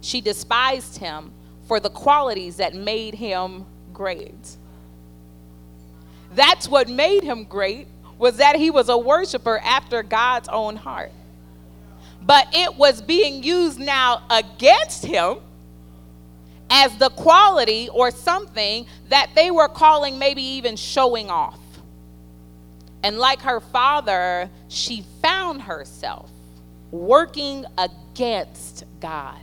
She 0.00 0.20
despised 0.20 0.98
him 0.98 1.32
for 1.68 1.78
the 1.78 1.90
qualities 1.90 2.56
that 2.56 2.74
made 2.74 3.14
him 3.14 3.66
great. 3.92 4.56
That's 6.34 6.68
what 6.68 6.88
made 6.88 7.22
him 7.22 7.44
great 7.44 7.86
was 8.18 8.38
that 8.38 8.56
he 8.56 8.70
was 8.70 8.88
a 8.88 8.98
worshiper 8.98 9.58
after 9.58 10.02
God's 10.02 10.48
own 10.48 10.76
heart 10.76 11.12
but 12.22 12.48
it 12.52 12.76
was 12.76 13.02
being 13.02 13.42
used 13.42 13.78
now 13.78 14.22
against 14.30 15.04
him 15.04 15.38
as 16.70 16.96
the 16.98 17.10
quality 17.10 17.88
or 17.92 18.10
something 18.10 18.86
that 19.08 19.30
they 19.34 19.50
were 19.50 19.68
calling 19.68 20.18
maybe 20.18 20.42
even 20.42 20.76
showing 20.76 21.30
off. 21.30 21.58
And 23.02 23.18
like 23.18 23.40
her 23.42 23.60
father, 23.60 24.50
she 24.68 25.04
found 25.22 25.62
herself 25.62 26.30
working 26.90 27.64
against 27.78 28.84
God. 29.00 29.40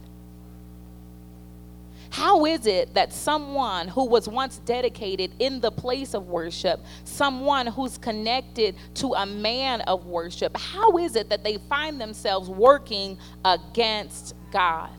How 2.17 2.47
is 2.47 2.65
it 2.65 2.95
that 2.95 3.13
someone 3.13 3.87
who 3.87 4.03
was 4.05 4.27
once 4.27 4.57
dedicated 4.65 5.33
in 5.37 5.61
the 5.61 5.69
place 5.69 6.15
of 6.15 6.29
worship, 6.29 6.83
someone 7.03 7.67
who's 7.67 7.99
connected 7.99 8.75
to 8.95 9.13
a 9.13 9.23
man 9.23 9.81
of 9.81 10.07
worship, 10.07 10.57
how 10.57 10.97
is 10.97 11.15
it 11.15 11.29
that 11.29 11.43
they 11.43 11.59
find 11.69 12.01
themselves 12.01 12.49
working 12.49 13.19
against 13.45 14.33
God? 14.51 14.89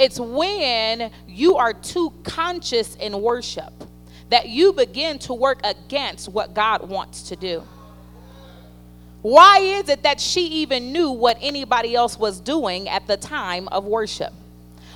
It's 0.00 0.18
when 0.18 1.12
you 1.28 1.54
are 1.54 1.72
too 1.72 2.12
conscious 2.24 2.96
in 2.96 3.22
worship 3.22 3.72
that 4.30 4.48
you 4.48 4.72
begin 4.72 5.16
to 5.20 5.32
work 5.32 5.60
against 5.62 6.28
what 6.28 6.54
God 6.54 6.88
wants 6.88 7.28
to 7.28 7.36
do. 7.36 7.62
Why 9.22 9.58
is 9.60 9.88
it 9.88 10.02
that 10.02 10.20
she 10.20 10.44
even 10.46 10.92
knew 10.92 11.12
what 11.12 11.38
anybody 11.40 11.94
else 11.94 12.18
was 12.18 12.40
doing 12.40 12.88
at 12.88 13.06
the 13.06 13.16
time 13.16 13.68
of 13.68 13.84
worship? 13.84 14.32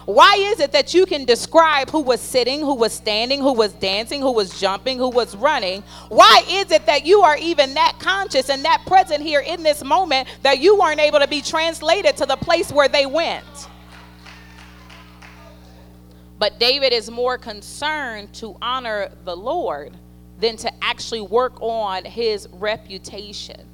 Why 0.06 0.34
is 0.36 0.60
it 0.60 0.72
that 0.72 0.92
you 0.92 1.06
can 1.06 1.24
describe 1.24 1.88
who 1.90 2.00
was 2.00 2.20
sitting, 2.20 2.60
who 2.60 2.74
was 2.74 2.92
standing, 2.92 3.40
who 3.40 3.54
was 3.54 3.72
dancing, 3.72 4.20
who 4.20 4.32
was 4.32 4.60
jumping, 4.60 4.98
who 4.98 5.08
was 5.08 5.34
running? 5.34 5.82
Why 6.08 6.42
is 6.48 6.70
it 6.70 6.84
that 6.86 7.06
you 7.06 7.22
are 7.22 7.36
even 7.38 7.74
that 7.74 7.96
conscious 7.98 8.50
and 8.50 8.64
that 8.64 8.82
present 8.86 9.22
here 9.22 9.40
in 9.40 9.62
this 9.62 9.82
moment 9.82 10.28
that 10.42 10.58
you 10.58 10.78
weren't 10.78 11.00
able 11.00 11.20
to 11.20 11.28
be 11.28 11.40
translated 11.40 12.16
to 12.18 12.26
the 12.26 12.36
place 12.36 12.70
where 12.70 12.88
they 12.88 13.06
went? 13.06 13.44
But 16.38 16.58
David 16.58 16.92
is 16.92 17.10
more 17.10 17.38
concerned 17.38 18.34
to 18.34 18.56
honor 18.60 19.10
the 19.24 19.36
Lord 19.36 19.96
than 20.38 20.56
to 20.58 20.84
actually 20.84 21.22
work 21.22 21.54
on 21.62 22.04
his 22.04 22.48
reputation. 22.52 23.68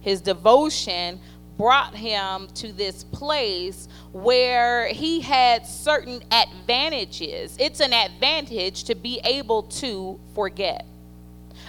His 0.00 0.20
devotion 0.20 1.20
brought 1.56 1.94
him 1.94 2.48
to 2.54 2.72
this 2.72 3.04
place 3.04 3.88
where 4.12 4.88
he 4.88 5.20
had 5.20 5.66
certain 5.66 6.22
advantages. 6.30 7.56
It's 7.58 7.80
an 7.80 7.92
advantage 7.92 8.84
to 8.84 8.94
be 8.94 9.20
able 9.24 9.64
to 9.64 10.18
forget. 10.34 10.86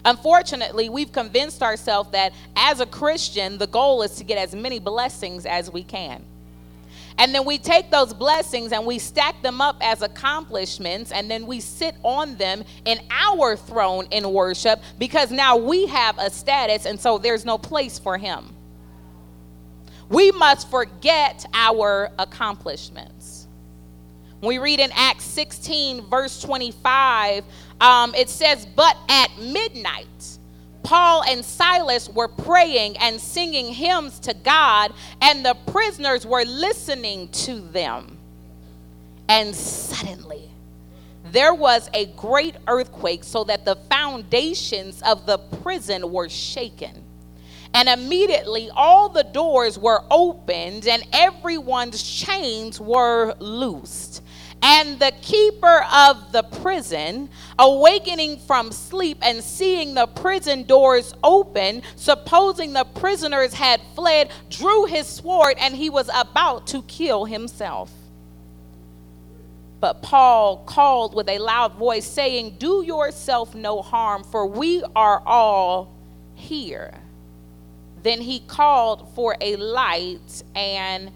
Unfortunately, 0.03 0.89
we've 0.89 1.11
convinced 1.11 1.61
ourselves 1.63 2.11
that 2.11 2.33
as 2.55 2.79
a 2.79 2.85
Christian, 2.85 3.57
the 3.57 3.67
goal 3.67 4.01
is 4.01 4.15
to 4.15 4.23
get 4.23 4.37
as 4.37 4.55
many 4.55 4.79
blessings 4.79 5.45
as 5.45 5.71
we 5.71 5.83
can. 5.83 6.23
And 7.17 7.33
then 7.33 7.45
we 7.45 7.57
take 7.57 7.91
those 7.91 8.13
blessings 8.13 8.71
and 8.73 8.85
we 8.85 8.99
stack 8.99 9.41
them 9.41 9.61
up 9.61 9.77
as 9.81 10.01
accomplishments, 10.01 11.11
and 11.11 11.31
then 11.31 11.47
we 11.47 11.61
sit 11.61 11.95
on 12.03 12.35
them 12.35 12.63
in 12.83 12.99
our 13.09 13.55
throne 13.55 14.05
in 14.11 14.31
worship 14.33 14.81
because 14.99 15.31
now 15.31 15.55
we 15.55 15.85
have 15.87 16.17
a 16.17 16.29
status, 16.29 16.85
and 16.85 16.99
so 16.99 17.17
there's 17.17 17.45
no 17.45 17.57
place 17.57 17.97
for 17.97 18.17
him 18.17 18.54
we 20.09 20.31
must 20.31 20.69
forget 20.69 21.45
our 21.53 22.11
accomplishments. 22.19 23.47
we 24.41 24.57
read 24.59 24.79
in 24.79 24.91
Acts 24.93 25.23
16, 25.23 26.07
verse 26.07 26.39
25, 26.41 27.43
um, 27.81 28.13
it 28.13 28.29
says, 28.29 28.67
But 28.75 28.95
at 29.09 29.29
midnight, 29.39 30.37
Paul 30.83 31.23
and 31.23 31.43
Silas 31.43 32.07
were 32.09 32.27
praying 32.27 32.97
and 32.97 33.19
singing 33.19 33.73
hymns 33.73 34.19
to 34.19 34.35
God, 34.35 34.93
and 35.19 35.43
the 35.43 35.55
prisoners 35.71 36.27
were 36.27 36.43
listening 36.43 37.29
to 37.29 37.59
them. 37.59 38.19
And 39.27 39.55
suddenly, 39.55 40.51
there 41.31 41.55
was 41.55 41.89
a 41.95 42.05
great 42.05 42.55
earthquake, 42.67 43.23
so 43.23 43.43
that 43.45 43.65
the 43.65 43.77
foundations 43.89 45.01
of 45.01 45.25
the 45.25 45.39
prison 45.39 46.11
were 46.11 46.29
shaken. 46.29 47.04
And 47.75 47.89
immediately 47.89 48.69
all 48.73 49.09
the 49.09 49.25
doors 49.25 49.77
were 49.77 50.01
opened 50.09 50.87
and 50.87 51.05
everyone's 51.11 52.01
chains 52.01 52.79
were 52.79 53.35
loosed. 53.39 54.23
And 54.61 54.97
the 54.97 55.11
keeper 55.21 55.85
of 55.91 56.31
the 56.31 56.43
prison, 56.43 57.29
awakening 57.59 58.39
from 58.39 58.71
sleep 58.71 59.17
and 59.21 59.43
seeing 59.43 59.93
the 59.93 60.07
prison 60.07 60.63
doors 60.63 61.13
open, 61.21 61.81
supposing 61.97 62.71
the 62.71 62.85
prisoners 62.85 63.53
had 63.53 63.81
fled, 63.93 64.31
drew 64.49 64.85
his 64.85 65.05
sword 65.05 65.55
and 65.59 65.75
he 65.75 65.89
was 65.89 66.09
about 66.15 66.67
to 66.67 66.81
kill 66.83 67.25
himself. 67.25 67.91
But 69.81 70.01
Paul 70.01 70.63
called 70.65 71.13
with 71.13 71.27
a 71.27 71.39
loud 71.39 71.73
voice, 71.73 72.07
saying, 72.07 72.55
Do 72.57 72.85
yourself 72.85 73.53
no 73.53 73.81
harm, 73.81 74.23
for 74.23 74.47
we 74.47 74.81
are 74.95 75.21
all 75.25 75.93
here. 76.35 77.01
Then 78.05 78.21
he 78.21 78.39
called 78.41 79.11
for 79.15 79.35
a 79.41 79.55
light 79.55 80.43
and 80.53 81.11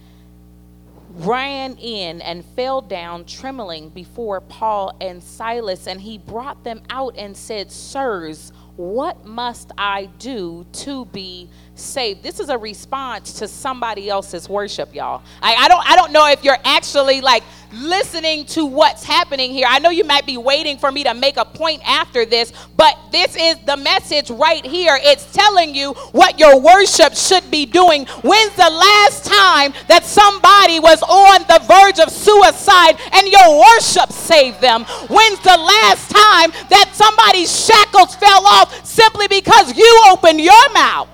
ran 1.18 1.78
in 1.78 2.20
and 2.22 2.44
fell 2.44 2.82
down 2.82 3.26
trembling 3.26 3.90
before 3.90 4.42
Paul 4.42 4.98
and 5.00 5.22
Silas. 5.22 5.86
And 5.86 6.02
he 6.02 6.18
brought 6.18 6.64
them 6.64 6.82
out 6.90 7.16
and 7.16 7.38
said, 7.38 7.72
Sirs, 7.72 8.52
what 8.76 9.24
must 9.24 9.72
I 9.78 10.06
do 10.18 10.66
to 10.72 11.06
be 11.06 11.48
saved? 11.76 12.24
This 12.24 12.40
is 12.40 12.50
a 12.50 12.58
response 12.58 13.34
to 13.34 13.48
somebody 13.48 14.10
else's 14.10 14.50
worship, 14.50 14.96
y'all. 14.96 15.22
I, 15.44 15.54
I 15.56 15.68
don't 15.68 15.92
I 15.92 15.96
don't 15.96 16.12
know 16.12 16.28
if 16.28 16.44
you're 16.44 16.58
actually 16.64 17.22
like 17.22 17.44
listening 17.72 18.46
to 18.46 18.66
what's 18.66 19.04
happening 19.04 19.52
here. 19.52 19.68
I 19.70 19.80
know 19.80 19.90
you 19.90 20.04
might 20.04 20.26
be 20.26 20.38
waiting 20.38 20.78
for 20.78 20.92
me 20.92 21.04
to 21.04 21.14
make 21.14 21.38
a 21.38 21.46
point 21.46 21.82
after 21.86 22.26
this, 22.26 22.52
but 22.76 22.98
this 23.12 23.36
is 23.36 23.58
the 23.66 23.78
message 23.78 24.30
right 24.30 24.66
here. 24.66 24.98
It's 25.02 25.32
telling 25.32 25.76
you 25.76 25.94
what 26.12 26.40
your 26.40 26.60
worship 26.60 27.14
should 27.14 27.50
be 27.52 27.66
doing. 27.66 28.06
When's 28.06 28.56
the 28.56 28.70
last 28.70 29.26
time 29.26 29.74
that 29.88 30.06
somebody 30.06 30.80
was 30.80 31.02
on 31.04 31.42
the 31.48 31.60
verge 31.68 32.00
of 32.00 32.12
suicide 32.12 32.98
and 33.14 33.28
your 33.28 33.60
worship 33.60 34.12
saved 34.12 34.62
them? 34.62 34.86
When's 35.10 35.40
the 35.40 35.58
last 35.58 36.10
time 36.10 36.52
that 36.70 36.92
somebody's 36.94 37.50
shackles 37.66 38.16
fell 38.16 38.46
off 38.46 38.86
simply 38.86 39.28
because 39.28 39.76
you 39.78 40.04
opened 40.12 40.42
your 40.42 40.74
mouth? 40.74 41.10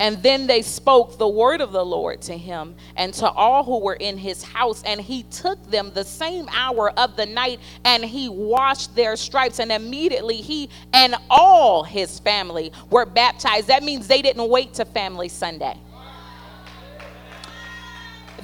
And 0.00 0.22
then 0.22 0.46
they 0.46 0.62
spoke 0.62 1.18
the 1.18 1.28
word 1.28 1.60
of 1.60 1.72
the 1.72 1.84
Lord 1.84 2.22
to 2.22 2.36
him 2.36 2.76
and 2.96 3.12
to 3.14 3.28
all 3.30 3.64
who 3.64 3.78
were 3.80 3.94
in 3.94 4.16
his 4.16 4.42
house. 4.42 4.82
And 4.84 5.00
he 5.00 5.24
took 5.24 5.62
them 5.70 5.90
the 5.92 6.04
same 6.04 6.48
hour 6.52 6.90
of 6.98 7.16
the 7.16 7.26
night 7.26 7.60
and 7.84 8.04
he 8.04 8.28
washed 8.28 8.94
their 8.94 9.16
stripes. 9.16 9.58
And 9.58 9.72
immediately 9.72 10.36
he 10.36 10.70
and 10.92 11.16
all 11.28 11.82
his 11.82 12.20
family 12.20 12.72
were 12.90 13.06
baptized. 13.06 13.66
That 13.66 13.82
means 13.82 14.06
they 14.06 14.22
didn't 14.22 14.48
wait 14.48 14.74
to 14.74 14.84
Family 14.84 15.28
Sunday. 15.28 15.76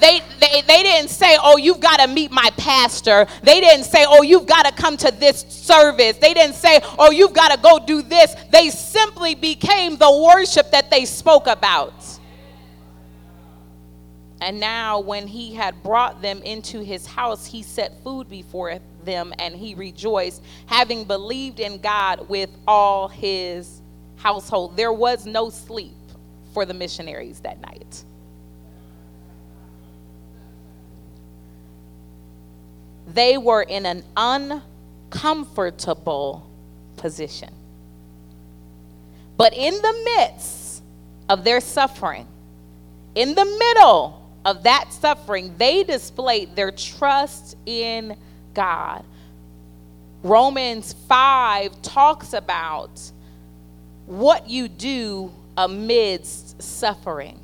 They, 0.00 0.20
they, 0.40 0.62
they 0.62 0.82
didn't 0.82 1.10
say, 1.10 1.38
oh, 1.42 1.56
you've 1.56 1.80
got 1.80 1.98
to 2.00 2.08
meet 2.08 2.30
my 2.30 2.50
pastor. 2.56 3.26
They 3.42 3.60
didn't 3.60 3.84
say, 3.84 4.04
oh, 4.08 4.22
you've 4.22 4.46
got 4.46 4.64
to 4.64 4.72
come 4.72 4.96
to 4.98 5.10
this 5.10 5.40
service. 5.42 6.16
They 6.18 6.34
didn't 6.34 6.56
say, 6.56 6.80
oh, 6.98 7.10
you've 7.10 7.32
got 7.32 7.52
to 7.52 7.58
go 7.60 7.78
do 7.78 8.02
this. 8.02 8.34
They 8.50 8.70
simply 8.70 9.34
became 9.34 9.96
the 9.96 10.24
worship 10.26 10.70
that 10.72 10.90
they 10.90 11.04
spoke 11.04 11.46
about. 11.46 11.94
And 14.40 14.60
now, 14.60 15.00
when 15.00 15.26
he 15.26 15.54
had 15.54 15.82
brought 15.82 16.20
them 16.20 16.42
into 16.42 16.80
his 16.80 17.06
house, 17.06 17.46
he 17.46 17.62
set 17.62 18.02
food 18.02 18.28
before 18.28 18.78
them 19.04 19.32
and 19.38 19.54
he 19.54 19.74
rejoiced, 19.74 20.42
having 20.66 21.04
believed 21.04 21.60
in 21.60 21.80
God 21.80 22.28
with 22.28 22.50
all 22.66 23.08
his 23.08 23.80
household. 24.16 24.76
There 24.76 24.92
was 24.92 25.24
no 25.24 25.50
sleep 25.50 25.94
for 26.52 26.66
the 26.66 26.74
missionaries 26.74 27.40
that 27.40 27.60
night. 27.60 28.04
They 33.06 33.38
were 33.38 33.62
in 33.62 33.86
an 33.86 34.02
uncomfortable 34.16 36.50
position. 36.96 37.54
But 39.36 39.54
in 39.54 39.74
the 39.74 39.94
midst 40.16 40.82
of 41.28 41.44
their 41.44 41.60
suffering, 41.60 42.26
in 43.14 43.34
the 43.34 43.44
middle 43.44 44.22
of 44.44 44.64
that 44.64 44.92
suffering, 44.92 45.54
they 45.58 45.84
displayed 45.84 46.56
their 46.56 46.70
trust 46.70 47.56
in 47.66 48.16
God. 48.52 49.04
Romans 50.22 50.94
5 51.08 51.82
talks 51.82 52.32
about 52.32 53.00
what 54.06 54.48
you 54.48 54.68
do 54.68 55.32
amidst 55.56 56.62
suffering. 56.62 57.40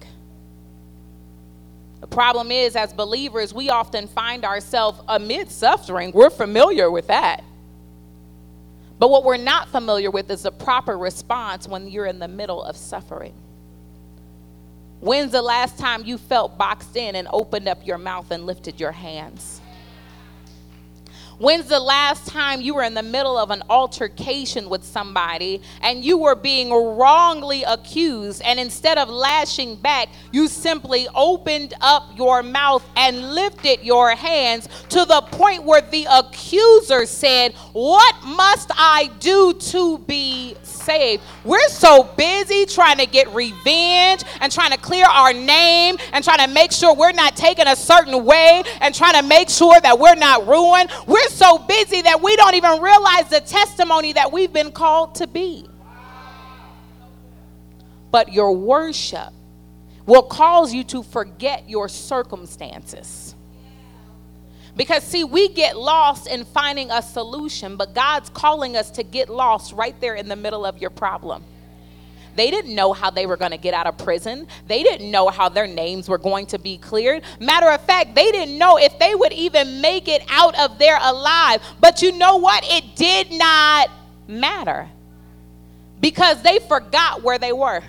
The 2.01 2.07
problem 2.07 2.51
is, 2.51 2.77
as 2.77 2.93
believers, 2.93 3.53
we 3.53 3.69
often 3.69 4.09
find 4.09 4.45
ourselves 4.45 5.01
amid 5.07 5.51
suffering. 5.51 6.13
We're 6.13 6.31
familiar 6.31 6.91
with 6.91 7.09
that. 7.09 7.45
But 8.99 9.11
what 9.11 9.25
we're 9.25 9.37
not 9.37 9.69
familiar 9.69 10.11
with 10.11 10.31
is 10.31 10.43
the 10.43 10.53
proper 10.53 10.97
response 10.97 11.69
when 11.69 11.89
you're 11.89 12.07
in 12.07 12.19
the 12.19 12.29
middle 12.29 12.63
of 12.63 12.77
suffering. 12.77 13.35
When's 15.01 15.33
the 15.33 15.43
last 15.43 15.79
time 15.79 16.05
you 16.05 16.19
felt 16.19 16.59
boxed 16.59 16.97
in 16.97 17.17
and 17.17 17.27
opened 17.33 17.69
up 17.69 17.87
your 17.87 17.97
mouth 17.97 18.31
and 18.31 18.45
lifted 18.45 18.79
your 18.79 18.93
hands? 18.93 19.60
When's 21.41 21.69
the 21.69 21.81
last 21.81 22.27
time 22.27 22.61
you 22.61 22.75
were 22.75 22.83
in 22.83 22.93
the 22.93 23.03
middle 23.03 23.39
of 23.39 23.51
an 23.51 23.63
altercation 23.71 24.69
with 24.69 24.85
somebody 24.85 25.63
and 25.81 26.05
you 26.05 26.19
were 26.19 26.35
being 26.35 26.71
wrongly 26.71 27.63
accused, 27.63 28.43
and 28.45 28.61
instead 28.61 28.99
of 28.99 29.09
lashing 29.09 29.77
back, 29.77 30.11
you 30.33 30.49
simply 30.49 31.09
opened 31.15 31.73
up 31.81 32.11
your 32.15 32.43
mouth 32.43 32.87
and 32.95 33.33
lifted 33.35 33.81
your 33.81 34.15
hands 34.15 34.69
to 34.91 35.07
the 35.07 35.23
point 35.31 35.65
where 35.65 35.81
the 35.81 36.07
accuser 36.11 37.07
said, 37.07 37.55
What 37.73 38.17
must 38.23 38.71
I 38.75 39.11
do 39.19 39.55
to 39.55 39.97
be 39.97 40.57
saved. 40.81 41.23
We're 41.45 41.69
so 41.69 42.05
busy 42.05 42.67
trying 42.67 42.99
to 42.99 43.07
get 43.07 43.33
revenge 43.35 44.25
and 44.41 44.53
trying 44.53 44.73
to 44.73 44.79
clear 44.79 45.07
our 45.07 45.33
name 45.33 45.97
and 46.13 46.25
trying 46.25 46.47
to 46.47 46.53
make 46.53 46.73
sure 46.73 46.95
we're 46.95 47.13
not 47.13 47.37
taken 47.37 47.69
a 47.69 47.77
certain 47.77 48.25
way 48.25 48.63
and 48.81 48.95
trying 48.95 49.15
to 49.15 49.23
make 49.23 49.49
sure 49.49 49.81
that 49.81 49.99
we're 49.99 50.15
not 50.15 50.47
ruined. 50.47 50.91
We're 51.07 51.29
so 51.29 51.59
busy 51.59 52.03
that 52.03 52.23
we 52.23 52.37
don't 52.37 52.55
even 52.55 52.81
realize 52.81 53.29
the 53.29 53.41
testimony 53.41 54.13
that 54.15 54.33
we've 54.33 54.53
been 54.53 54.73
called 54.73 55.17
to 55.17 55.27
be. 55.27 55.67
But 58.11 58.33
your 58.33 58.57
worship 58.57 59.33
will 60.07 60.23
cause 60.23 60.75
you 60.75 60.83
to 60.85 61.03
forget 61.03 61.69
your 61.69 61.89
circumstances. 61.89 63.30
Because, 64.77 65.03
see, 65.03 65.25
we 65.25 65.49
get 65.49 65.77
lost 65.77 66.27
in 66.27 66.45
finding 66.45 66.91
a 66.91 67.03
solution, 67.03 67.77
but 67.77 67.95
God's 67.95 68.31
calling 68.31 68.77
us 68.77 68.91
to 68.93 69.03
get 69.03 69.29
lost 69.29 69.73
right 69.73 69.99
there 70.01 70.15
in 70.15 70.29
the 70.29 70.37
middle 70.37 70.65
of 70.65 70.79
your 70.79 70.91
problem. 70.91 71.45
They 72.37 72.51
didn't 72.51 72.75
know 72.75 72.93
how 72.93 73.11
they 73.11 73.27
were 73.27 73.37
going 73.37 73.51
to 73.51 73.59
get 73.59 73.75
out 73.75 73.87
of 73.87 73.99
prison. 73.99 74.47
They 74.69 74.83
didn't 74.83 75.11
know 75.11 75.29
how 75.29 75.49
their 75.49 75.67
names 75.67 76.09
were 76.09 76.19
going 76.19 76.47
to 76.47 76.59
be 76.59 76.79
cleared. 76.79 77.23
Matter 77.41 77.69
of 77.69 77.85
fact, 77.85 78.15
they 78.15 78.31
didn't 78.31 78.57
know 78.57 78.79
if 78.79 78.99
they 78.99 79.15
would 79.15 79.33
even 79.33 79.81
make 79.81 80.09
it 80.09 80.23
out 80.29 80.59
of 80.59 80.79
there 80.79 80.99
alive. 81.03 81.61
But 81.81 82.03
you 82.03 82.17
know 82.17 82.37
what? 82.37 82.65
It 82.67 82.97
did 82.97 83.33
not 83.33 83.91
matter 84.29 84.89
because 86.01 86.43
they 86.43 86.61
forgot 86.61 87.23
where 87.23 87.39
they 87.39 87.53
were. 87.53 87.83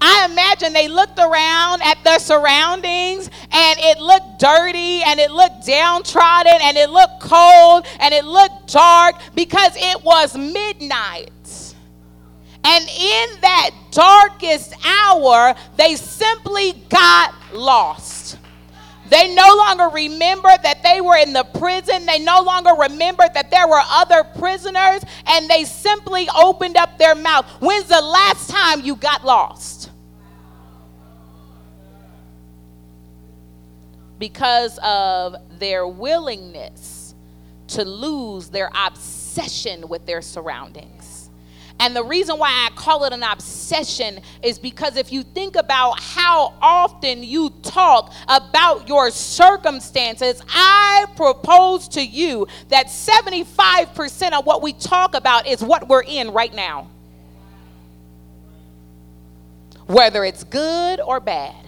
I 0.00 0.28
imagine 0.30 0.72
they 0.72 0.88
looked 0.88 1.18
around 1.18 1.82
at 1.82 2.02
their 2.04 2.18
surroundings 2.18 3.30
and 3.50 3.78
it 3.80 3.98
looked 3.98 4.38
dirty 4.38 5.02
and 5.02 5.18
it 5.18 5.30
looked 5.30 5.66
downtrodden 5.66 6.58
and 6.60 6.76
it 6.76 6.90
looked 6.90 7.20
cold 7.20 7.86
and 8.00 8.12
it 8.12 8.24
looked 8.24 8.72
dark 8.72 9.16
because 9.34 9.72
it 9.76 10.04
was 10.04 10.36
midnight. 10.36 11.30
And 12.62 12.82
in 12.82 13.40
that 13.42 13.70
darkest 13.92 14.74
hour, 14.84 15.54
they 15.76 15.94
simply 15.94 16.72
got 16.88 17.32
lost. 17.52 18.38
They 19.08 19.32
no 19.34 19.54
longer 19.56 19.88
remembered 19.88 20.62
that 20.64 20.82
they 20.82 21.00
were 21.00 21.16
in 21.16 21.32
the 21.32 21.44
prison. 21.44 22.06
They 22.06 22.18
no 22.18 22.40
longer 22.42 22.72
remembered 22.72 23.34
that 23.34 23.50
there 23.52 23.68
were 23.68 23.82
other 23.88 24.24
prisoners, 24.24 25.04
and 25.26 25.48
they 25.48 25.64
simply 25.64 26.28
opened 26.36 26.76
up 26.76 26.98
their 26.98 27.14
mouth. 27.14 27.46
When's 27.60 27.86
the 27.86 28.00
last 28.00 28.50
time 28.50 28.80
you 28.80 28.96
got 28.96 29.24
lost? 29.24 29.85
Because 34.18 34.78
of 34.82 35.36
their 35.58 35.86
willingness 35.86 37.14
to 37.68 37.84
lose 37.84 38.48
their 38.48 38.70
obsession 38.74 39.88
with 39.88 40.06
their 40.06 40.22
surroundings. 40.22 41.16
And 41.78 41.94
the 41.94 42.04
reason 42.04 42.38
why 42.38 42.48
I 42.48 42.74
call 42.74 43.04
it 43.04 43.12
an 43.12 43.22
obsession 43.22 44.20
is 44.42 44.58
because 44.58 44.96
if 44.96 45.12
you 45.12 45.22
think 45.22 45.56
about 45.56 46.00
how 46.00 46.54
often 46.62 47.22
you 47.22 47.50
talk 47.62 48.14
about 48.28 48.88
your 48.88 49.10
circumstances, 49.10 50.40
I 50.48 51.04
propose 51.16 51.88
to 51.88 52.02
you 52.04 52.46
that 52.68 52.86
75% 52.86 54.32
of 54.32 54.46
what 54.46 54.62
we 54.62 54.72
talk 54.72 55.14
about 55.14 55.46
is 55.46 55.62
what 55.62 55.86
we're 55.86 56.02
in 56.02 56.30
right 56.30 56.54
now. 56.54 56.88
Whether 59.86 60.24
it's 60.24 60.44
good 60.44 61.00
or 61.00 61.20
bad. 61.20 61.65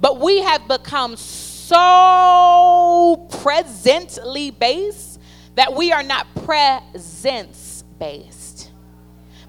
But 0.00 0.20
we 0.20 0.42
have 0.42 0.68
become 0.68 1.16
so 1.16 3.28
presently 3.42 4.50
based 4.50 5.20
that 5.54 5.74
we 5.74 5.92
are 5.92 6.02
not 6.02 6.26
presence 6.44 7.84
based 7.98 8.70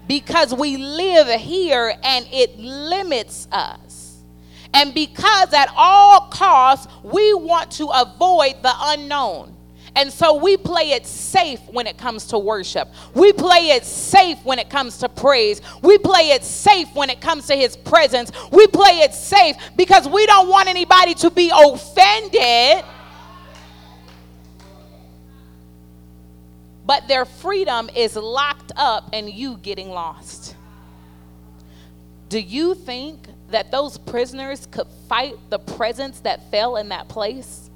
because 0.08 0.54
we 0.54 0.78
live 0.78 1.28
here 1.40 1.94
and 2.02 2.26
it 2.32 2.58
limits 2.58 3.46
us. 3.52 4.24
And 4.72 4.94
because 4.94 5.52
at 5.52 5.70
all 5.76 6.22
costs 6.28 6.92
we 7.02 7.34
want 7.34 7.70
to 7.72 7.88
avoid 7.88 8.62
the 8.62 8.72
unknown. 8.74 9.54
And 9.94 10.12
so 10.12 10.34
we 10.34 10.56
play 10.56 10.92
it 10.92 11.06
safe 11.06 11.60
when 11.70 11.86
it 11.86 11.98
comes 11.98 12.26
to 12.26 12.38
worship. 12.38 12.88
We 13.14 13.32
play 13.32 13.70
it 13.70 13.84
safe 13.84 14.38
when 14.44 14.58
it 14.58 14.70
comes 14.70 14.98
to 14.98 15.08
praise. 15.08 15.60
We 15.82 15.98
play 15.98 16.30
it 16.30 16.44
safe 16.44 16.88
when 16.94 17.10
it 17.10 17.20
comes 17.20 17.46
to 17.46 17.54
his 17.54 17.76
presence. 17.76 18.30
We 18.52 18.66
play 18.66 19.00
it 19.00 19.14
safe 19.14 19.56
because 19.76 20.08
we 20.08 20.26
don't 20.26 20.48
want 20.48 20.68
anybody 20.68 21.14
to 21.14 21.30
be 21.30 21.50
offended. 21.54 22.84
But 26.86 27.06
their 27.06 27.26
freedom 27.26 27.90
is 27.94 28.16
locked 28.16 28.72
up 28.76 29.10
in 29.12 29.28
you 29.28 29.58
getting 29.58 29.90
lost. 29.90 30.56
Do 32.28 32.38
you 32.38 32.74
think 32.74 33.26
that 33.50 33.70
those 33.70 33.98
prisoners 33.98 34.66
could 34.70 34.86
fight 35.08 35.34
the 35.50 35.58
presence 35.58 36.20
that 36.20 36.50
fell 36.50 36.76
in 36.76 36.90
that 36.90 37.08
place? 37.08 37.67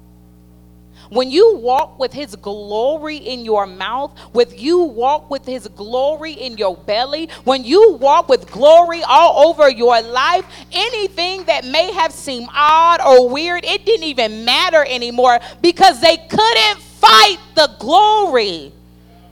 When 1.13 1.29
you 1.29 1.57
walk 1.57 1.99
with 1.99 2.11
his 2.11 2.35
glory 2.35 3.17
in 3.17 3.45
your 3.45 3.67
mouth, 3.67 4.17
with 4.33 4.59
you 4.59 4.79
walk 4.79 5.29
with 5.29 5.45
his 5.45 5.67
glory 5.67 6.33
in 6.33 6.57
your 6.57 6.75
belly, 6.75 7.29
when 7.43 7.63
you 7.63 7.93
walk 7.93 8.27
with 8.27 8.49
glory 8.49 9.03
all 9.03 9.47
over 9.47 9.69
your 9.69 10.01
life, 10.01 10.43
anything 10.71 11.43
that 11.43 11.65
may 11.65 11.93
have 11.93 12.11
seemed 12.11 12.47
odd 12.51 12.99
or 12.99 13.29
weird, 13.29 13.63
it 13.63 13.85
didn't 13.85 14.05
even 14.05 14.43
matter 14.43 14.83
anymore 14.89 15.39
because 15.61 16.01
they 16.01 16.17
couldn't 16.17 16.81
fight 16.81 17.37
the 17.53 17.69
glory 17.79 18.71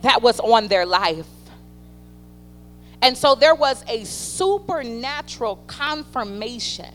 that 0.03 0.21
was 0.21 0.39
on 0.39 0.67
their 0.67 0.85
life. 0.85 1.25
And 3.01 3.17
so 3.17 3.33
there 3.33 3.55
was 3.55 3.83
a 3.87 4.03
supernatural 4.03 5.55
confirmation 5.65 6.93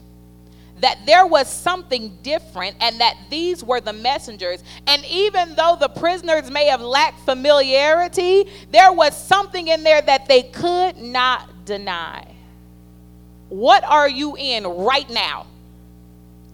that 0.81 0.99
there 1.07 1.27
was 1.27 1.51
something 1.51 2.19
different 2.23 2.77
and 2.81 3.01
that 3.01 3.17
these 3.31 3.65
were 3.65 3.81
the 3.81 3.93
messengers. 3.93 4.63
And 4.87 5.05
even 5.07 5.55
though 5.55 5.77
the 5.79 5.89
prisoners 5.89 6.51
may 6.51 6.67
have 6.67 6.81
lacked 6.81 7.21
familiarity, 7.21 8.47
there 8.71 8.93
was 8.93 9.17
something 9.17 9.69
in 9.69 9.83
there 9.83 10.03
that 10.03 10.27
they 10.27 10.43
could 10.43 10.99
not 10.99 11.65
deny. 11.65 12.35
What 13.49 13.85
are 13.85 14.09
you 14.09 14.37
in 14.37 14.67
right 14.67 15.09
now 15.09 15.47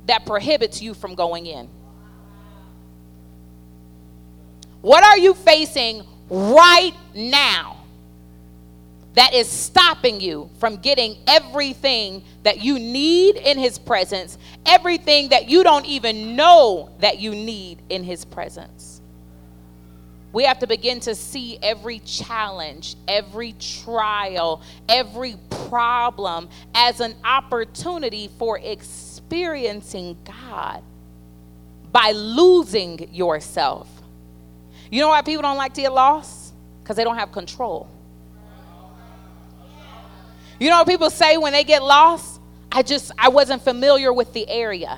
that 0.06 0.26
prohibits 0.26 0.80
you 0.80 0.94
from 0.94 1.14
going 1.14 1.46
in? 1.46 1.68
What 4.82 5.04
are 5.04 5.18
you 5.18 5.34
facing 5.34 6.02
right 6.28 6.92
now 7.14 7.81
that 9.14 9.34
is 9.34 9.48
stopping 9.48 10.20
you 10.20 10.48
from 10.58 10.76
getting 10.76 11.16
everything 11.26 12.22
that 12.44 12.62
you 12.62 12.78
need 12.78 13.36
in 13.36 13.58
His 13.58 13.78
presence, 13.78 14.38
everything 14.64 15.28
that 15.28 15.48
you 15.48 15.62
don't 15.62 15.86
even 15.86 16.34
know 16.34 16.90
that 17.00 17.18
you 17.18 17.34
need 17.34 17.82
in 17.90 18.02
His 18.04 18.24
presence. 18.24 19.00
We 20.32 20.44
have 20.44 20.60
to 20.60 20.66
begin 20.66 21.00
to 21.00 21.14
see 21.14 21.58
every 21.62 21.98
challenge, 22.00 22.96
every 23.06 23.52
trial, 23.58 24.62
every 24.88 25.36
problem 25.68 26.48
as 26.74 27.00
an 27.00 27.14
opportunity 27.22 28.30
for 28.38 28.58
experiencing 28.58 30.16
God 30.24 30.82
by 31.92 32.12
losing 32.12 33.12
yourself. 33.12 33.88
You 34.90 35.00
know 35.00 35.08
why 35.08 35.20
people 35.20 35.42
don't 35.42 35.58
like 35.58 35.74
to 35.74 35.82
get 35.82 35.92
lost? 35.92 36.54
Because 36.82 36.96
they 36.96 37.04
don't 37.04 37.18
have 37.18 37.30
control. 37.30 37.88
You 40.62 40.70
know 40.70 40.78
what 40.78 40.86
people 40.86 41.10
say 41.10 41.38
when 41.38 41.52
they 41.52 41.64
get 41.64 41.82
lost? 41.82 42.40
I 42.70 42.82
just, 42.82 43.10
I 43.18 43.30
wasn't 43.30 43.62
familiar 43.62 44.12
with 44.12 44.32
the 44.32 44.48
area. 44.48 44.96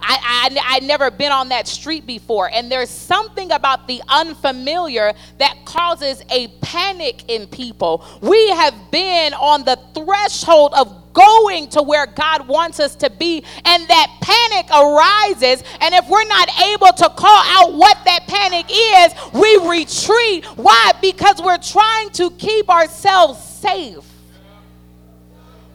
I, 0.00 0.50
I, 0.54 0.76
I'd 0.76 0.84
never 0.84 1.10
been 1.10 1.32
on 1.32 1.48
that 1.48 1.66
street 1.66 2.06
before. 2.06 2.48
And 2.48 2.70
there's 2.70 2.88
something 2.88 3.50
about 3.50 3.88
the 3.88 4.00
unfamiliar 4.06 5.12
that 5.38 5.56
causes 5.64 6.22
a 6.30 6.46
panic 6.60 7.28
in 7.28 7.48
people. 7.48 8.06
We 8.20 8.50
have 8.50 8.92
been 8.92 9.34
on 9.34 9.64
the 9.64 9.76
threshold 9.92 10.72
of 10.74 11.12
going 11.12 11.68
to 11.70 11.82
where 11.82 12.06
God 12.06 12.46
wants 12.46 12.78
us 12.78 12.94
to 12.96 13.10
be, 13.10 13.42
and 13.64 13.88
that 13.88 14.06
panic 14.20 14.70
arises. 14.70 15.66
And 15.80 15.96
if 15.96 16.08
we're 16.08 16.28
not 16.28 16.48
able 16.60 16.92
to 16.98 17.08
call 17.08 17.42
out 17.44 17.74
what 17.74 17.98
that 18.04 18.28
panic 18.28 18.66
is, 18.70 19.32
we 19.32 19.68
retreat. 19.68 20.44
Why? 20.56 20.92
Because 21.02 21.42
we're 21.42 21.58
trying 21.58 22.10
to 22.10 22.30
keep 22.30 22.70
ourselves 22.70 23.42
safe. 23.42 24.11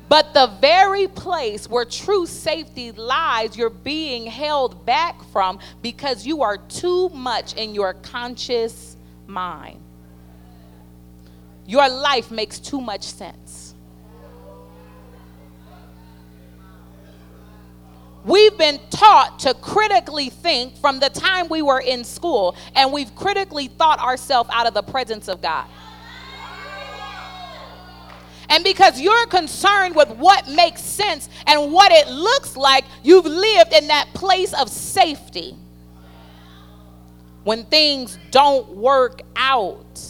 But 0.09 0.33
the 0.33 0.47
very 0.61 1.07
place 1.07 1.69
where 1.69 1.83
true 1.83 2.25
safety 2.25 2.91
lies, 2.93 3.57
you're 3.57 3.69
being 3.69 4.25
held 4.25 4.85
back 4.85 5.21
from 5.31 5.59
because 5.81 6.25
you 6.25 6.43
are 6.43 6.57
too 6.57 7.09
much 7.09 7.55
in 7.55 7.75
your 7.75 7.93
conscious 7.93 8.95
mind. 9.25 9.81
Your 11.65 11.89
life 11.89 12.31
makes 12.31 12.59
too 12.59 12.79
much 12.79 13.03
sense. 13.03 13.75
We've 18.23 18.57
been 18.57 18.79
taught 18.89 19.39
to 19.39 19.53
critically 19.53 20.29
think 20.29 20.75
from 20.77 20.99
the 20.99 21.09
time 21.09 21.47
we 21.47 21.61
were 21.61 21.79
in 21.79 22.03
school, 22.03 22.57
and 22.75 22.91
we've 22.91 23.13
critically 23.15 23.67
thought 23.67 23.99
ourselves 23.99 24.49
out 24.51 24.67
of 24.67 24.73
the 24.73 24.83
presence 24.83 25.29
of 25.29 25.41
God. 25.41 25.65
And 28.49 28.63
because 28.63 28.99
you're 28.99 29.27
concerned 29.27 29.95
with 29.95 30.09
what 30.11 30.47
makes 30.47 30.81
sense 30.81 31.29
and 31.45 31.71
what 31.71 31.91
it 31.91 32.07
looks 32.07 32.55
like, 32.55 32.85
you've 33.03 33.25
lived 33.25 33.73
in 33.73 33.87
that 33.87 34.07
place 34.13 34.53
of 34.53 34.69
safety. 34.69 35.55
When 37.43 37.65
things 37.65 38.17
don't 38.31 38.69
work 38.69 39.21
out, 39.35 40.01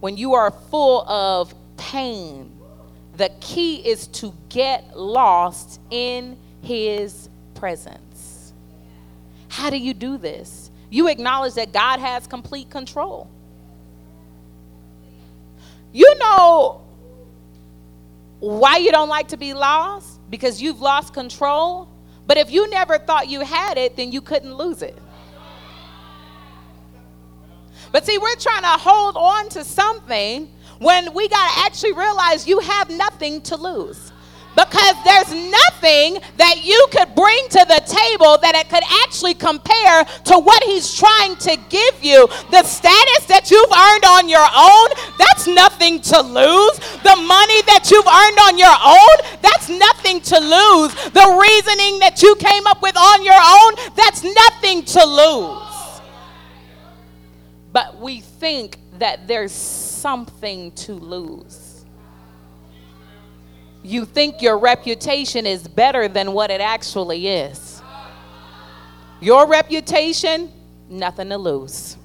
when 0.00 0.16
you 0.16 0.34
are 0.34 0.50
full 0.50 1.08
of 1.08 1.54
pain, 1.76 2.50
the 3.16 3.30
key 3.40 3.76
is 3.76 4.06
to 4.08 4.32
get 4.48 4.96
lost 4.96 5.80
in 5.90 6.36
His 6.62 7.28
presence. 7.54 8.52
How 9.48 9.70
do 9.70 9.76
you 9.76 9.94
do 9.94 10.16
this? 10.16 10.70
You 10.90 11.08
acknowledge 11.08 11.54
that 11.54 11.72
God 11.72 12.00
has 12.00 12.26
complete 12.26 12.70
control. 12.70 13.30
You 15.92 16.14
know 16.18 16.82
why 18.40 18.76
you 18.78 18.90
don't 18.90 19.08
like 19.08 19.28
to 19.28 19.36
be 19.36 19.54
lost? 19.54 20.20
Because 20.30 20.60
you've 20.60 20.80
lost 20.80 21.12
control. 21.12 21.88
But 22.26 22.38
if 22.38 22.50
you 22.50 22.68
never 22.70 22.98
thought 22.98 23.28
you 23.28 23.40
had 23.40 23.78
it, 23.78 23.96
then 23.96 24.12
you 24.12 24.20
couldn't 24.20 24.54
lose 24.54 24.82
it. 24.82 24.96
But 27.90 28.06
see, 28.06 28.16
we're 28.16 28.36
trying 28.36 28.62
to 28.62 28.68
hold 28.68 29.16
on 29.16 29.48
to 29.50 29.64
something 29.64 30.48
when 30.78 31.12
we 31.12 31.28
got 31.28 31.52
to 31.52 31.60
actually 31.60 31.92
realize 31.92 32.46
you 32.46 32.58
have 32.60 32.88
nothing 32.90 33.42
to 33.42 33.56
lose 33.56 34.11
because 34.54 34.96
there's 35.04 35.32
nothing 35.32 36.20
that 36.36 36.64
you 36.64 36.86
could 36.90 37.14
bring 37.14 37.48
to 37.48 37.64
the 37.68 37.80
table 37.88 38.36
that 38.38 38.54
it 38.54 38.68
could 38.68 38.84
actually 39.04 39.34
compare 39.34 40.04
to 40.28 40.38
what 40.38 40.62
he's 40.64 40.94
trying 40.94 41.36
to 41.36 41.56
give 41.68 42.04
you. 42.04 42.28
The 42.50 42.62
status 42.62 43.26
that 43.28 43.50
you've 43.50 43.72
earned 43.72 44.04
on 44.04 44.28
your 44.28 44.44
own, 44.44 44.88
that's 45.16 45.46
nothing 45.46 46.00
to 46.12 46.20
lose. 46.20 46.76
The 47.00 47.16
money 47.16 47.60
that 47.72 47.88
you've 47.90 48.06
earned 48.06 48.38
on 48.44 48.58
your 48.60 48.76
own, 48.76 49.16
that's 49.40 49.68
nothing 49.68 50.20
to 50.20 50.38
lose. 50.38 50.92
The 51.16 51.26
reasoning 51.32 51.98
that 52.00 52.20
you 52.22 52.34
came 52.36 52.66
up 52.66 52.82
with 52.82 52.96
on 52.96 53.24
your 53.24 53.40
own, 53.40 53.72
that's 53.96 54.22
nothing 54.22 54.84
to 54.84 55.02
lose. 55.04 55.72
But 57.72 57.98
we 57.98 58.20
think 58.20 58.78
that 58.98 59.26
there's 59.26 59.52
something 59.52 60.72
to 60.72 60.92
lose 60.92 61.61
you 63.82 64.04
think 64.04 64.42
your 64.42 64.58
reputation 64.58 65.46
is 65.46 65.66
better 65.66 66.08
than 66.08 66.32
what 66.32 66.50
it 66.50 66.60
actually 66.60 67.26
is. 67.26 67.82
Your 69.20 69.46
reputation, 69.46 70.52
nothing 70.88 71.28
to 71.28 71.38
lose. 71.38 71.96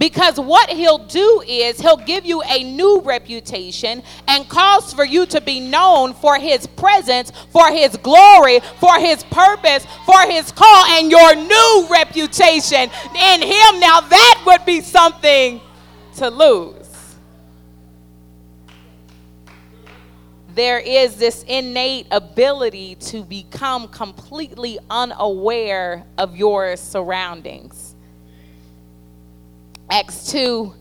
Because 0.00 0.40
what 0.40 0.70
he'll 0.70 1.06
do 1.06 1.42
is 1.46 1.78
he'll 1.78 1.98
give 1.98 2.24
you 2.24 2.40
a 2.42 2.64
new 2.64 3.00
reputation 3.00 4.02
and 4.26 4.48
cause 4.48 4.94
for 4.94 5.04
you 5.04 5.26
to 5.26 5.42
be 5.42 5.60
known 5.60 6.14
for 6.14 6.38
his 6.38 6.66
presence, 6.66 7.30
for 7.52 7.70
his 7.70 7.98
glory, 7.98 8.60
for 8.78 8.98
his 8.98 9.22
purpose, 9.24 9.84
for 10.06 10.22
his 10.22 10.52
call, 10.52 10.86
and 10.86 11.10
your 11.10 11.34
new 11.34 11.86
reputation 11.90 12.88
in 13.14 13.42
him. 13.42 13.80
Now, 13.80 14.00
that 14.00 14.42
would 14.46 14.64
be 14.64 14.80
something 14.80 15.60
to 16.16 16.30
lose. 16.30 16.79
There 20.54 20.78
is 20.78 21.16
this 21.16 21.42
innate 21.44 22.06
ability 22.10 22.96
to 22.96 23.22
become 23.22 23.88
completely 23.88 24.78
unaware 24.88 26.04
of 26.18 26.36
your 26.36 26.76
surroundings. 26.76 27.94
Acts 29.90 30.30
2, 30.30 30.72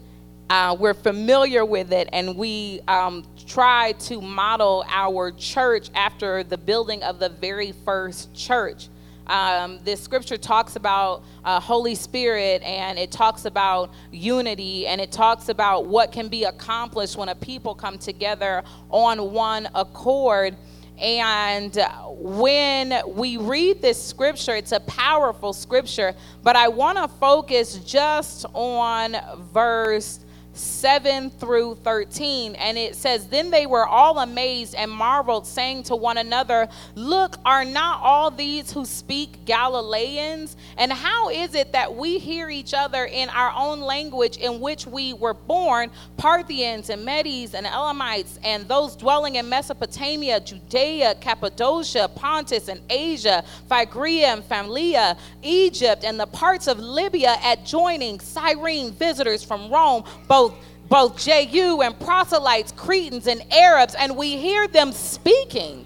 uh, 0.49 0.75
we're 0.79 0.93
familiar 0.93 1.65
with 1.65 1.91
it, 1.91 2.10
and 2.12 2.36
we 2.36 2.82
um, 2.88 3.25
try 3.47 3.91
to 3.93 4.21
model 4.21 4.84
our 4.88 5.32
church 5.32 5.89
after 5.95 6.43
the 6.43 6.58
building 6.58 7.03
of 7.03 7.19
the 7.19 7.29
very 7.29 7.71
first 7.71 8.34
church. 8.34 8.89
Um, 9.29 9.79
this 9.83 10.01
scripture 10.01 10.37
talks 10.37 10.75
about 10.75 11.23
uh, 11.45 11.59
Holy 11.59 11.93
Spirit 11.93 12.63
and 12.63 12.97
it 12.97 13.11
talks 13.11 13.45
about 13.45 13.93
unity 14.11 14.87
and 14.87 14.99
it 14.99 15.11
talks 15.11 15.49
about 15.49 15.85
what 15.85 16.11
can 16.11 16.27
be 16.29 16.45
accomplished 16.45 17.15
when 17.15 17.29
a 17.29 17.35
people 17.35 17.75
come 17.75 17.99
together 17.99 18.63
on 18.89 19.31
one 19.31 19.69
accord. 19.75 20.57
And 20.97 21.77
when 22.07 23.01
we 23.07 23.37
read 23.37 23.81
this 23.81 24.03
scripture, 24.03 24.55
it's 24.55 24.71
a 24.71 24.81
powerful 24.81 25.53
scripture, 25.53 26.15
but 26.43 26.55
I 26.55 26.67
want 26.67 26.97
to 26.97 27.07
focus 27.07 27.75
just 27.75 28.45
on 28.53 29.15
verse 29.53 30.19
7 30.59 31.29
through 31.31 31.75
13. 31.83 32.55
And 32.55 32.77
it 32.77 32.95
says, 32.95 33.27
Then 33.27 33.49
they 33.49 33.65
were 33.65 33.85
all 33.85 34.19
amazed 34.19 34.75
and 34.75 34.91
marveled, 34.91 35.47
saying 35.47 35.83
to 35.83 35.95
one 35.95 36.17
another, 36.17 36.67
Look, 36.95 37.37
are 37.45 37.65
not 37.65 38.01
all 38.01 38.31
these 38.31 38.71
who 38.71 38.85
speak 38.85 39.45
Galileans? 39.45 40.55
And 40.77 40.91
how 40.91 41.29
is 41.29 41.55
it 41.55 41.71
that 41.71 41.95
we 41.95 42.19
hear 42.19 42.49
each 42.49 42.73
other 42.73 43.05
in 43.05 43.29
our 43.29 43.51
own 43.55 43.79
language 43.81 44.37
in 44.37 44.59
which 44.59 44.85
we 44.85 45.13
were 45.13 45.33
born, 45.33 45.91
Parthians 46.17 46.89
and 46.89 47.03
Medes 47.05 47.53
and 47.53 47.65
Elamites, 47.65 48.39
and 48.43 48.67
those 48.67 48.95
dwelling 48.95 49.35
in 49.35 49.49
Mesopotamia, 49.49 50.39
Judea, 50.39 51.15
Cappadocia, 51.15 52.09
Pontus, 52.15 52.67
and 52.67 52.81
Asia, 52.89 53.43
Phrygia 53.67 54.27
and 54.27 54.43
Phrygia, 54.43 55.17
Egypt, 55.41 56.03
and 56.03 56.19
the 56.19 56.27
parts 56.27 56.67
of 56.67 56.79
Libya 56.79 57.37
adjoining, 57.43 58.19
Cyrene, 58.19 58.91
visitors 58.91 59.43
from 59.43 59.71
Rome, 59.71 60.03
both 60.27 60.48
both 60.89 61.17
Jews 61.17 61.79
and 61.83 61.97
proselytes, 61.99 62.71
Cretans 62.71 63.27
and 63.27 63.41
Arabs, 63.51 63.95
and 63.95 64.17
we 64.17 64.38
hear 64.38 64.67
them 64.67 64.91
speaking. 64.91 65.85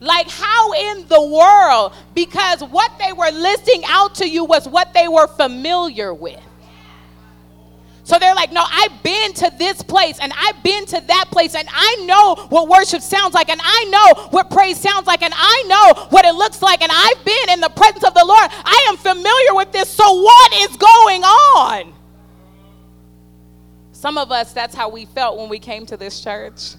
Like, 0.00 0.30
how 0.30 0.72
in 0.72 1.06
the 1.08 1.20
world? 1.20 1.92
Because 2.14 2.62
what 2.62 2.92
they 2.98 3.12
were 3.12 3.30
listing 3.30 3.82
out 3.86 4.14
to 4.16 4.28
you 4.28 4.44
was 4.44 4.66
what 4.66 4.94
they 4.94 5.08
were 5.08 5.26
familiar 5.26 6.14
with. 6.14 6.40
So 8.04 8.18
they're 8.18 8.34
like, 8.34 8.50
no, 8.50 8.64
I've 8.68 9.02
been 9.04 9.34
to 9.34 9.52
this 9.56 9.82
place 9.82 10.18
and 10.18 10.32
I've 10.36 10.60
been 10.64 10.84
to 10.86 11.00
that 11.00 11.26
place 11.30 11.54
and 11.54 11.68
I 11.70 12.04
know 12.06 12.46
what 12.48 12.66
worship 12.68 13.02
sounds 13.02 13.34
like 13.34 13.48
and 13.48 13.60
I 13.62 13.84
know 13.84 14.28
what 14.30 14.50
praise 14.50 14.80
sounds 14.80 15.06
like 15.06 15.22
and 15.22 15.34
I 15.36 15.64
know 15.68 16.06
what 16.08 16.24
it 16.24 16.34
looks 16.34 16.60
like 16.60 16.82
and 16.82 16.90
I've 16.92 17.24
been 17.24 17.50
in 17.50 17.60
the 17.60 17.68
presence 17.68 18.02
of 18.02 18.14
the 18.14 18.24
Lord. 18.24 18.50
I 18.50 18.86
am 18.88 18.96
familiar 18.96 19.54
with 19.54 19.70
this. 19.70 19.88
So 19.88 20.12
what 20.22 20.52
is 20.54 20.76
going 20.76 21.22
on? 21.22 21.99
Some 24.00 24.16
of 24.16 24.32
us, 24.32 24.54
that's 24.54 24.74
how 24.74 24.88
we 24.88 25.04
felt 25.04 25.36
when 25.36 25.50
we 25.50 25.58
came 25.58 25.84
to 25.84 25.94
this 25.94 26.22
church. 26.22 26.72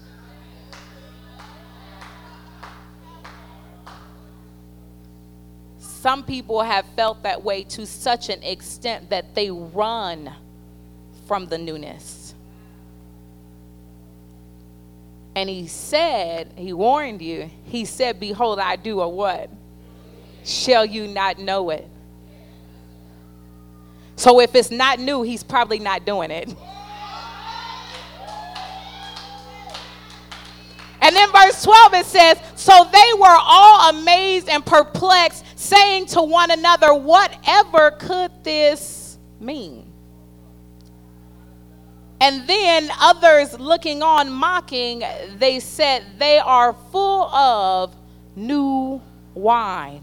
Some 5.78 6.24
people 6.24 6.62
have 6.62 6.84
felt 6.96 7.22
that 7.22 7.44
way 7.44 7.62
to 7.62 7.86
such 7.86 8.28
an 8.28 8.42
extent 8.42 9.10
that 9.10 9.36
they 9.36 9.52
run 9.52 10.34
from 11.28 11.46
the 11.46 11.58
newness. 11.58 12.34
And 15.36 15.48
he 15.48 15.68
said, 15.68 16.52
he 16.56 16.72
warned 16.72 17.22
you, 17.22 17.48
he 17.66 17.84
said, 17.84 18.18
Behold, 18.18 18.58
I 18.58 18.74
do 18.74 19.00
a 19.00 19.08
what? 19.08 19.48
Shall 20.42 20.84
you 20.84 21.06
not 21.06 21.38
know 21.38 21.70
it? 21.70 21.88
So 24.16 24.40
if 24.40 24.56
it's 24.56 24.72
not 24.72 24.98
new, 24.98 25.22
he's 25.22 25.44
probably 25.44 25.78
not 25.78 26.04
doing 26.04 26.32
it. 26.32 26.52
And 31.02 31.16
then 31.16 31.32
verse 31.32 31.64
12 31.64 31.94
it 31.94 32.06
says, 32.06 32.38
So 32.54 32.88
they 32.90 33.12
were 33.18 33.38
all 33.40 33.90
amazed 33.90 34.48
and 34.48 34.64
perplexed, 34.64 35.44
saying 35.58 36.06
to 36.06 36.22
one 36.22 36.52
another, 36.52 36.94
Whatever 36.94 37.90
could 37.90 38.30
this 38.44 39.18
mean? 39.40 39.92
And 42.20 42.46
then 42.46 42.88
others 43.00 43.58
looking 43.58 44.00
on, 44.00 44.30
mocking, 44.30 45.02
they 45.38 45.58
said, 45.58 46.04
They 46.18 46.38
are 46.38 46.72
full 46.92 47.24
of 47.34 47.96
new 48.36 49.02
wine. 49.34 50.02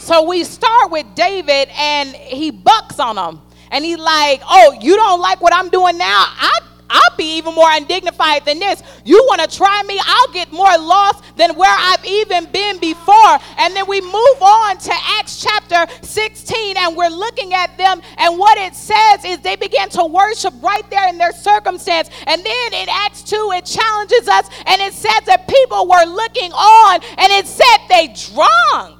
So 0.00 0.24
we 0.24 0.42
start 0.42 0.90
with 0.90 1.06
David 1.14 1.68
and 1.78 2.16
he 2.16 2.50
bucks 2.50 2.98
on 2.98 3.14
them. 3.14 3.42
And 3.70 3.84
he's 3.84 3.98
like, 3.98 4.42
Oh, 4.44 4.76
you 4.80 4.96
don't 4.96 5.20
like 5.20 5.40
what 5.40 5.54
I'm 5.54 5.68
doing 5.68 5.96
now? 5.96 6.06
I 6.06 6.58
I'll 6.90 7.16
be 7.16 7.36
even 7.38 7.54
more 7.54 7.70
undignified 7.70 8.44
than 8.44 8.58
this. 8.58 8.82
You 9.04 9.24
want 9.28 9.48
to 9.48 9.56
try 9.56 9.82
me? 9.84 9.98
I'll 10.04 10.32
get 10.32 10.52
more 10.52 10.76
lost 10.76 11.24
than 11.36 11.54
where 11.54 11.74
I've 11.74 12.04
even 12.04 12.50
been 12.50 12.78
before. 12.78 13.38
And 13.58 13.74
then 13.74 13.86
we 13.86 14.00
move 14.00 14.42
on 14.42 14.76
to 14.78 14.92
Acts 15.18 15.40
chapter 15.40 15.86
16, 16.02 16.76
and 16.76 16.96
we're 16.96 17.08
looking 17.08 17.54
at 17.54 17.76
them. 17.78 18.02
And 18.18 18.38
what 18.38 18.58
it 18.58 18.74
says 18.74 19.24
is 19.24 19.38
they 19.38 19.56
began 19.56 19.88
to 19.90 20.04
worship 20.04 20.52
right 20.62 20.88
there 20.90 21.08
in 21.08 21.16
their 21.16 21.32
circumstance. 21.32 22.10
And 22.26 22.44
then 22.44 22.74
in 22.74 22.88
Acts 22.90 23.22
2, 23.22 23.52
it 23.54 23.64
challenges 23.64 24.28
us, 24.28 24.48
and 24.66 24.82
it 24.82 24.92
says 24.92 25.20
that 25.26 25.46
people 25.48 25.86
were 25.86 26.04
looking 26.04 26.52
on, 26.52 27.00
and 27.18 27.32
it 27.32 27.46
said 27.46 27.78
they 27.88 28.08
drunk. 28.34 28.96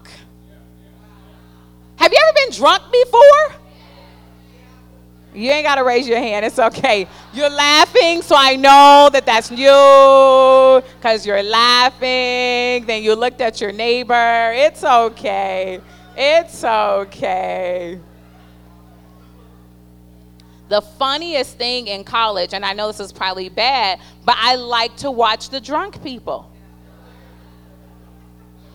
Have 1.96 2.12
you 2.12 2.18
ever 2.18 2.38
been 2.46 2.56
drunk 2.56 2.82
before? 2.90 3.59
You 5.32 5.50
ain't 5.50 5.64
got 5.64 5.76
to 5.76 5.84
raise 5.84 6.08
your 6.08 6.18
hand. 6.18 6.44
It's 6.44 6.58
okay. 6.58 7.06
You're 7.32 7.50
laughing, 7.50 8.20
so 8.22 8.34
I 8.36 8.56
know 8.56 9.08
that 9.12 9.24
that's 9.24 9.50
you 9.50 10.82
because 10.96 11.24
you're 11.24 11.42
laughing. 11.42 12.84
Then 12.86 13.02
you 13.02 13.14
looked 13.14 13.40
at 13.40 13.60
your 13.60 13.70
neighbor. 13.70 14.52
It's 14.54 14.82
okay. 14.82 15.80
It's 16.16 16.64
okay. 16.64 18.00
The 20.68 20.80
funniest 20.80 21.56
thing 21.56 21.86
in 21.86 22.04
college, 22.04 22.52
and 22.52 22.64
I 22.64 22.72
know 22.72 22.88
this 22.88 23.00
is 23.00 23.12
probably 23.12 23.48
bad, 23.48 24.00
but 24.24 24.36
I 24.38 24.56
like 24.56 24.96
to 24.98 25.10
watch 25.10 25.50
the 25.50 25.60
drunk 25.60 26.02
people. 26.02 26.50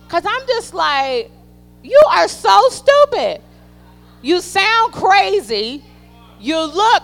Because 0.06 0.24
I'm 0.26 0.46
just 0.46 0.72
like, 0.72 1.30
you 1.82 2.00
are 2.10 2.28
so 2.28 2.68
stupid. 2.70 3.42
You 4.22 4.40
sound 4.40 4.92
crazy 4.92 5.84
you 6.40 6.58
look 6.58 7.02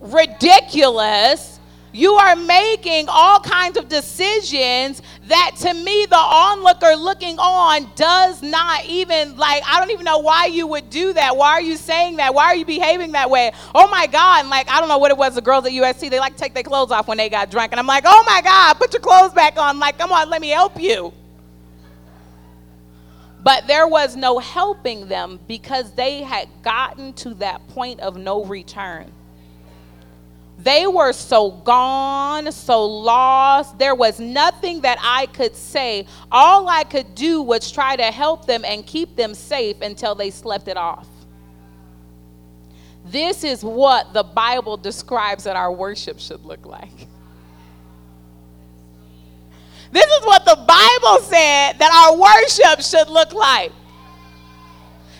ridiculous. 0.00 1.54
You 1.92 2.12
are 2.12 2.36
making 2.36 3.06
all 3.08 3.40
kinds 3.40 3.78
of 3.78 3.88
decisions 3.88 5.00
that 5.28 5.52
to 5.60 5.72
me, 5.72 6.04
the 6.04 6.16
onlooker 6.16 6.94
looking 6.94 7.38
on 7.38 7.90
does 7.94 8.42
not 8.42 8.84
even 8.84 9.36
like, 9.38 9.62
I 9.66 9.80
don't 9.80 9.90
even 9.90 10.04
know 10.04 10.18
why 10.18 10.46
you 10.46 10.66
would 10.66 10.90
do 10.90 11.14
that. 11.14 11.38
Why 11.38 11.52
are 11.52 11.60
you 11.62 11.76
saying 11.76 12.16
that? 12.16 12.34
Why 12.34 12.44
are 12.44 12.56
you 12.56 12.66
behaving 12.66 13.12
that 13.12 13.30
way? 13.30 13.50
Oh 13.74 13.88
my 13.88 14.06
God. 14.06 14.40
And 14.40 14.50
like, 14.50 14.68
I 14.68 14.78
don't 14.78 14.90
know 14.90 14.98
what 14.98 15.10
it 15.10 15.16
was, 15.16 15.36
the 15.36 15.40
girls 15.40 15.64
at 15.64 15.72
USC, 15.72 16.10
they 16.10 16.20
like 16.20 16.34
to 16.34 16.38
take 16.38 16.52
their 16.52 16.62
clothes 16.62 16.90
off 16.90 17.08
when 17.08 17.16
they 17.16 17.30
got 17.30 17.50
drunk. 17.50 17.72
And 17.72 17.80
I'm 17.80 17.86
like, 17.86 18.04
oh 18.06 18.24
my 18.26 18.42
God, 18.42 18.74
put 18.74 18.92
your 18.92 19.00
clothes 19.00 19.32
back 19.32 19.58
on. 19.58 19.78
Like, 19.78 19.96
come 19.96 20.12
on, 20.12 20.28
let 20.28 20.42
me 20.42 20.50
help 20.50 20.78
you. 20.78 21.14
But 23.46 23.68
there 23.68 23.86
was 23.86 24.16
no 24.16 24.40
helping 24.40 25.06
them 25.06 25.38
because 25.46 25.92
they 25.92 26.24
had 26.24 26.48
gotten 26.64 27.12
to 27.12 27.32
that 27.34 27.64
point 27.68 28.00
of 28.00 28.16
no 28.16 28.44
return. 28.44 29.12
They 30.58 30.88
were 30.88 31.12
so 31.12 31.52
gone, 31.52 32.50
so 32.50 32.84
lost. 32.84 33.78
There 33.78 33.94
was 33.94 34.18
nothing 34.18 34.80
that 34.80 34.98
I 35.00 35.26
could 35.26 35.54
say. 35.54 36.08
All 36.32 36.68
I 36.68 36.82
could 36.82 37.14
do 37.14 37.40
was 37.40 37.70
try 37.70 37.94
to 37.94 38.10
help 38.10 38.46
them 38.46 38.64
and 38.64 38.84
keep 38.84 39.14
them 39.14 39.32
safe 39.32 39.80
until 39.80 40.16
they 40.16 40.30
slept 40.30 40.66
it 40.66 40.76
off. 40.76 41.06
This 43.04 43.44
is 43.44 43.62
what 43.62 44.12
the 44.12 44.24
Bible 44.24 44.76
describes 44.76 45.44
that 45.44 45.54
our 45.54 45.70
worship 45.70 46.18
should 46.18 46.44
look 46.44 46.66
like. 46.66 47.06
This 49.92 50.06
is 50.06 50.24
what 50.24 50.44
the 50.44 50.56
Bible 50.56 51.22
said 51.24 51.74
that 51.78 51.90
our 51.92 52.16
worship 52.16 52.84
should 52.84 53.08
look 53.08 53.32
like. 53.32 53.72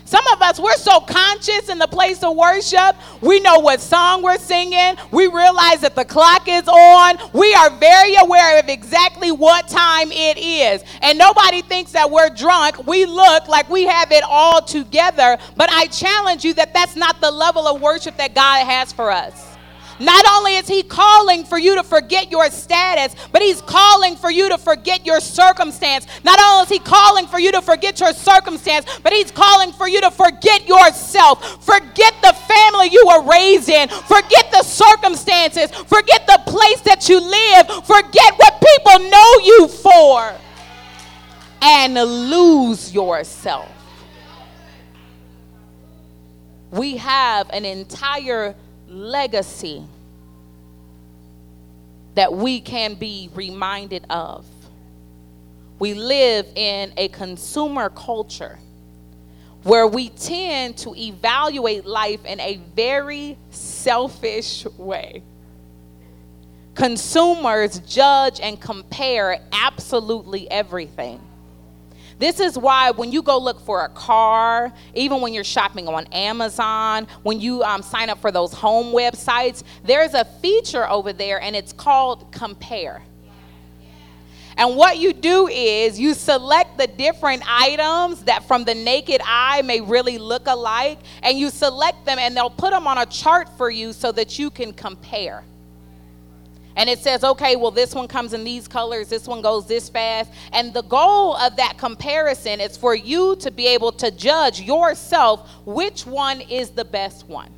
Some 0.07 0.24
of 0.29 0.40
us, 0.40 0.61
we're 0.61 0.76
so 0.76 1.00
conscious 1.00 1.68
in 1.68 1.79
the 1.79 1.88
place 1.88 2.22
of 2.22 2.37
worship. 2.37 2.94
We 3.22 3.40
know 3.40 3.59
what 3.59 3.81
song 3.81 4.22
we're 4.22 4.38
singing. 4.38 4.94
We 5.11 5.26
realize 5.26 5.81
that 5.81 5.96
the 5.96 6.05
clock 6.05 6.46
is 6.46 6.68
on. 6.68 7.16
We 7.33 7.52
are 7.55 7.70
very 7.70 8.14
aware 8.14 8.61
of 8.61 8.68
exactly 8.68 9.33
what 9.33 9.66
time 9.66 10.12
it 10.12 10.38
is. 10.38 10.85
And 11.02 11.18
nobody 11.18 11.61
thinks 11.61 11.90
that 11.90 12.09
we're 12.09 12.31
drunk. 12.31 12.87
We 12.87 13.05
look 13.05 13.48
like 13.48 13.68
we 13.68 13.83
have 13.83 14.12
it 14.12 14.22
all 14.22 14.62
together. 14.62 15.38
But 15.57 15.70
I 15.72 15.87
challenge 15.88 16.44
you 16.44 16.55
that 16.55 16.72
that's 16.72 16.94
not 16.94 17.20
the 17.20 17.33
level 17.33 17.66
of 17.66 17.81
worship 17.81 18.16
that 18.18 18.33
God 18.33 18.64
has 18.64 18.92
for 18.92 19.11
us. 19.11 19.56
Not 19.98 20.26
only 20.28 20.56
is 20.56 20.68
He 20.68 20.82
calling 20.82 21.44
for 21.44 21.59
you 21.59 21.76
to 21.76 21.82
forget 21.82 22.30
your 22.30 22.50
status, 22.50 23.14
but 23.32 23.42
He's 23.42 23.61
calling 23.62 24.16
for 24.16 24.30
you 24.30 24.48
to 24.48 24.59
forget 24.59 25.06
your 25.06 25.20
circumstance. 25.20 26.06
Not 26.24 26.38
only 26.40 26.64
is 26.64 26.68
He 26.68 26.78
calling 26.78 27.26
for 27.26 27.38
you 27.38 27.52
to 27.52 27.62
forget 27.62 28.00
your 28.00 28.12
circumstance, 28.12 28.87
but 29.02 29.12
He's 29.12 29.30
calling 29.30 29.72
for 29.72 29.88
you 29.88 30.00
to 30.02 30.11
forget 30.11 30.68
yourself. 30.68 31.64
Forget 31.64 32.14
the 32.22 32.32
family 32.32 32.88
you 32.90 33.04
were 33.06 33.22
raised 33.22 33.68
in. 33.68 33.88
Forget 33.88 34.50
the 34.50 34.62
circumstances. 34.62 35.70
Forget 35.70 36.26
the 36.26 36.40
place 36.46 36.80
that 36.82 37.09
you 37.09 37.20
live. 37.20 37.66
Forget 37.87 38.35
what 38.37 38.62
people 38.62 39.11
know 39.11 39.38
you 39.44 39.68
for 39.68 40.35
and 41.62 41.94
lose 41.94 42.92
yourself. 42.92 43.68
We 46.70 46.96
have 46.98 47.48
an 47.50 47.64
entire 47.64 48.54
legacy 48.88 49.85
that 52.14 52.33
we 52.33 52.61
can 52.61 52.94
be 52.94 53.31
reminded 53.35 54.05
of. 54.09 54.46
We 55.79 55.94
live 55.94 56.46
in 56.55 56.92
a 56.96 57.09
consumer 57.09 57.90
culture 57.90 58.59
where 59.62 59.87
we 59.87 60.11
tend 60.11 60.79
to 60.79 60.94
evaluate 60.94 61.85
life 61.85 62.25
in 62.25 62.40
a 62.40 62.61
very 62.75 63.37
selfish 63.51 64.64
way. 64.79 65.22
Consumers 66.75 67.81
judge 67.81 68.38
and 68.40 68.61
compare 68.61 69.40
absolutely 69.51 70.49
everything. 70.51 71.20
This 72.18 72.40
is 72.40 72.57
why 72.57 72.92
when 72.92 73.12
you 73.12 73.20
go 73.20 73.38
look 73.38 73.61
for 73.61 73.85
a 73.85 73.90
car, 73.90 74.72
even 74.94 75.20
when 75.20 75.35
you're 75.35 75.44
shopping 75.44 75.87
on 75.87 76.07
Amazon, 76.07 77.07
when 77.22 77.40
you 77.40 77.62
um, 77.62 77.83
sign 77.83 78.09
up 78.09 78.20
for 78.20 78.33
those 78.33 78.55
home 78.55 78.94
websites, 78.94 79.62
there's 79.85 80.14
a 80.14 80.24
feature 80.24 80.88
over 80.88 81.12
there 81.12 81.40
and 81.40 81.55
it's 81.55 81.74
called 81.74 82.33
compare. 82.33 83.02
And 84.57 84.76
what 84.76 84.96
you 84.96 85.12
do 85.12 85.48
is 85.48 86.00
you 86.00 86.14
select 86.14 86.79
the 86.79 86.87
different 86.87 87.42
items 87.46 88.24
that 88.24 88.48
from 88.48 88.64
the 88.64 88.74
naked 88.74 89.20
eye 89.22 89.61
may 89.61 89.83
really 89.83 90.16
look 90.16 90.46
alike, 90.46 90.98
and 91.22 91.38
you 91.38 91.50
select 91.50 92.07
them 92.07 92.18
and 92.18 92.35
they'll 92.35 92.48
put 92.48 92.70
them 92.70 92.87
on 92.87 92.96
a 92.96 93.05
chart 93.05 93.50
for 93.59 93.68
you 93.68 93.92
so 93.92 94.12
that 94.12 94.38
you 94.38 94.48
can 94.48 94.72
compare. 94.72 95.44
And 96.76 96.90
it 96.90 96.98
says, 96.98 97.24
okay, 97.24 97.56
well, 97.56 97.70
this 97.70 97.94
one 97.94 98.06
comes 98.06 98.34
in 98.34 98.44
these 98.44 98.68
colors, 98.68 99.08
this 99.08 99.26
one 99.26 99.40
goes 99.40 99.66
this 99.66 99.88
fast. 99.88 100.30
And 100.52 100.74
the 100.74 100.82
goal 100.82 101.34
of 101.36 101.56
that 101.56 101.78
comparison 101.78 102.60
is 102.60 102.76
for 102.76 102.94
you 102.94 103.34
to 103.36 103.50
be 103.50 103.66
able 103.66 103.92
to 103.92 104.10
judge 104.10 104.60
yourself 104.60 105.50
which 105.64 106.04
one 106.04 106.42
is 106.42 106.70
the 106.70 106.84
best 106.84 107.26
one. 107.28 107.50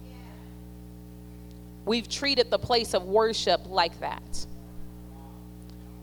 We've 1.84 2.08
treated 2.08 2.50
the 2.50 2.58
place 2.58 2.94
of 2.94 3.06
worship 3.06 3.62
like 3.66 3.98
that. 4.00 4.46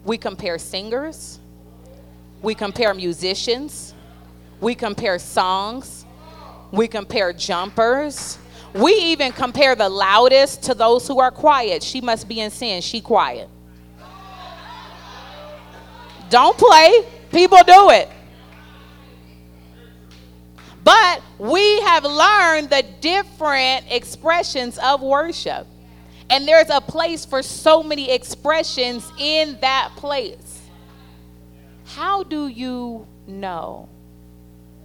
We 0.04 0.18
compare 0.18 0.60
singers, 0.60 1.40
we 2.42 2.54
compare 2.54 2.94
musicians, 2.94 3.94
we 4.60 4.76
compare 4.76 5.20
songs, 5.20 6.06
we 6.72 6.88
compare 6.88 7.32
jumpers. 7.34 8.38
We 8.76 8.92
even 8.92 9.32
compare 9.32 9.74
the 9.74 9.88
loudest 9.88 10.64
to 10.64 10.74
those 10.74 11.08
who 11.08 11.22
are 11.22 11.32
quiet. 11.32 11.82
She 11.82 12.02
must 12.02 12.28
be 12.28 12.42
in 12.42 12.52
sin. 12.52 12.82
She 12.82 13.00
quiet. 13.00 13.50
Don't 16.30 16.58
play. 16.58 17.06
People 17.32 17.60
do 17.66 17.92
it. 17.92 18.10
But 20.84 21.22
we 21.40 21.80
have 21.84 22.04
learned 22.04 22.70
the 22.70 22.84
different 23.00 23.86
expressions 23.90 24.78
of 24.80 25.02
worship. 25.02 25.68
And 26.30 26.46
there's 26.46 26.70
a 26.70 26.82
place 26.82 27.24
for 27.24 27.42
so 27.42 27.82
many 27.82 28.12
expressions 28.12 29.10
in 29.18 29.58
that 29.62 29.92
place. 29.96 30.64
How 31.86 32.24
do 32.24 32.48
you 32.48 33.08
know? 33.26 33.88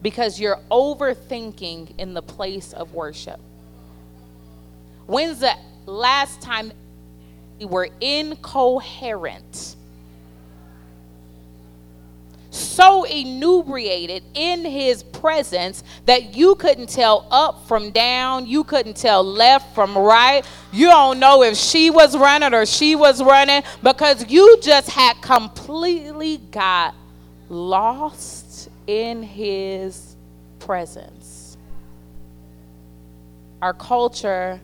Because 0.01 0.39
you're 0.39 0.61
overthinking 0.71 1.99
in 1.99 2.15
the 2.15 2.23
place 2.23 2.73
of 2.73 2.95
worship. 2.95 3.41
When's 5.11 5.41
the 5.41 5.53
last 5.87 6.41
time 6.41 6.71
we 7.59 7.65
were 7.67 7.89
incoherent? 8.01 9.75
so 12.53 13.05
inebriated 13.05 14.23
in 14.35 14.65
his 14.65 15.03
presence 15.03 15.83
that 16.07 16.37
you 16.37 16.55
couldn't 16.57 16.89
tell 16.89 17.27
up 17.31 17.67
from 17.67 17.91
down, 17.91 18.47
you 18.47 18.65
couldn't 18.65 18.97
tell 18.97 19.23
left 19.23 19.75
from 19.75 19.97
right. 19.99 20.45
You 20.73 20.87
don't 20.87 21.19
know 21.19 21.43
if 21.43 21.57
she 21.57 21.91
was 21.91 22.17
running 22.17 22.55
or 22.55 22.67
she 22.67 22.95
was 22.95 23.23
running 23.23 23.63
because 23.83 24.29
you 24.29 24.59
just 24.63 24.91
had 24.91 25.21
completely 25.23 26.39
got 26.51 26.95
lost 27.49 28.69
in 28.87 29.23
his 29.23 30.17
presence. 30.59 31.57
Our 33.63 33.75
culture 33.75 34.61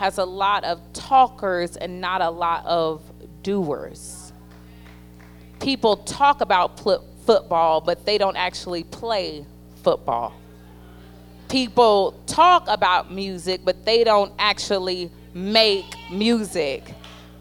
has 0.00 0.16
a 0.16 0.24
lot 0.24 0.64
of 0.64 0.80
talkers 0.94 1.76
and 1.76 2.00
not 2.00 2.22
a 2.22 2.30
lot 2.30 2.64
of 2.64 3.02
doers. 3.42 4.32
People 5.60 5.98
talk 5.98 6.40
about 6.40 6.80
football, 6.80 7.82
but 7.82 8.06
they 8.06 8.16
don't 8.16 8.38
actually 8.38 8.82
play 8.82 9.44
football. 9.82 10.32
People 11.50 12.18
talk 12.26 12.66
about 12.66 13.12
music, 13.12 13.60
but 13.62 13.84
they 13.84 14.02
don't 14.02 14.32
actually 14.38 15.10
make 15.34 15.84
music. 16.10 16.94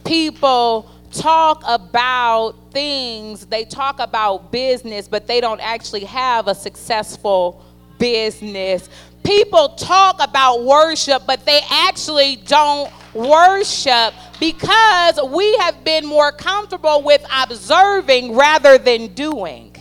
People 0.04 0.92
talk 1.14 1.64
about 1.66 2.56
things, 2.72 3.46
they 3.46 3.64
talk 3.64 4.02
about 4.02 4.52
business, 4.52 5.08
but 5.08 5.28
they 5.28 5.40
don't 5.40 5.62
actually 5.62 6.04
have 6.04 6.50
a 6.50 6.56
successful 6.56 7.64
business. 8.00 8.90
People 9.30 9.70
talk 9.70 10.16
about 10.24 10.64
worship, 10.64 11.22
but 11.28 11.46
they 11.46 11.62
actually 11.70 12.38
don't 12.38 12.92
worship 13.14 14.16
because 14.40 15.20
we 15.24 15.56
have 15.58 15.84
been 15.84 16.04
more 16.04 16.32
comfortable 16.32 17.04
with 17.04 17.24
observing 17.32 18.36
rather 18.36 18.80
than 18.80 19.14
doing. 19.14 19.76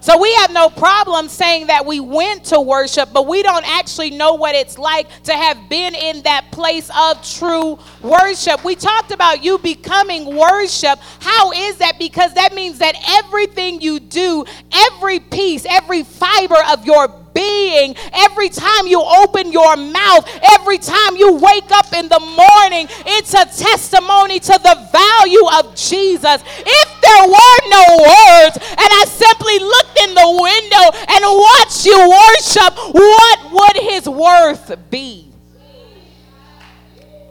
So 0.00 0.20
we 0.20 0.32
have 0.34 0.52
no 0.52 0.68
problem 0.68 1.28
saying 1.28 1.68
that 1.68 1.86
we 1.86 1.98
went 2.00 2.44
to 2.44 2.60
worship, 2.60 3.14
but 3.14 3.26
we 3.26 3.42
don't 3.42 3.66
actually 3.66 4.10
know 4.10 4.34
what 4.34 4.54
it's 4.54 4.76
like 4.76 5.08
to 5.22 5.32
have 5.32 5.68
been 5.70 5.94
in 5.94 6.22
that 6.24 6.52
place 6.52 6.90
of 6.94 7.26
true 7.26 7.78
worship. 8.02 8.62
We 8.62 8.76
talked 8.76 9.10
about 9.10 9.42
you 9.42 9.56
becoming 9.58 10.36
worship. 10.36 10.98
How 11.18 11.50
is 11.50 11.78
that? 11.78 11.98
Because 11.98 12.34
that 12.34 12.54
means 12.54 12.78
that 12.78 12.94
everything 13.24 13.80
you 13.80 14.00
do, 14.00 14.44
every 14.72 15.18
piece, 15.18 15.64
every 15.68 16.04
fiber 16.04 16.62
of 16.70 16.84
your 16.84 17.08
being. 17.36 17.94
Every 18.14 18.48
time 18.48 18.86
you 18.86 19.02
open 19.02 19.52
your 19.52 19.76
mouth, 19.76 20.24
every 20.56 20.78
time 20.78 21.16
you 21.16 21.34
wake 21.34 21.70
up 21.70 21.92
in 21.92 22.08
the 22.08 22.18
morning, 22.18 22.88
it's 23.04 23.34
a 23.34 23.44
testimony 23.44 24.40
to 24.40 24.56
the 24.64 24.76
value 24.90 25.46
of 25.60 25.76
Jesus. 25.76 26.40
If 26.64 26.88
there 27.04 27.24
were 27.28 27.60
no 27.68 27.84
words 28.00 28.56
and 28.56 28.90
I 29.00 29.04
simply 29.06 29.58
looked 29.60 29.98
in 30.00 30.14
the 30.14 30.30
window 30.48 30.86
and 31.12 31.22
watched 31.24 31.84
you 31.84 31.98
worship, 32.08 32.72
what 32.94 33.52
would 33.52 33.76
his 33.84 34.08
worth 34.08 34.74
be? 34.90 35.35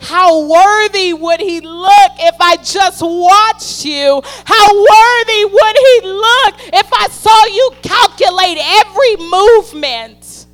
How 0.06 0.40
worthy 0.40 1.14
would 1.14 1.40
he 1.40 1.62
look 1.62 2.12
if 2.20 2.36
I 2.40 2.58
just 2.58 3.02
watched 3.02 3.86
you? 3.86 4.22
How 4.46 4.68
worthy 4.72 5.46
would 5.46 5.78
he 5.78 6.02
look 6.04 6.56
if 6.74 6.94
I 6.94 7.08
saw 7.10 7.46
you 7.46 7.72
calculate 7.82 8.60
every 8.62 9.16
movement? 9.18 10.46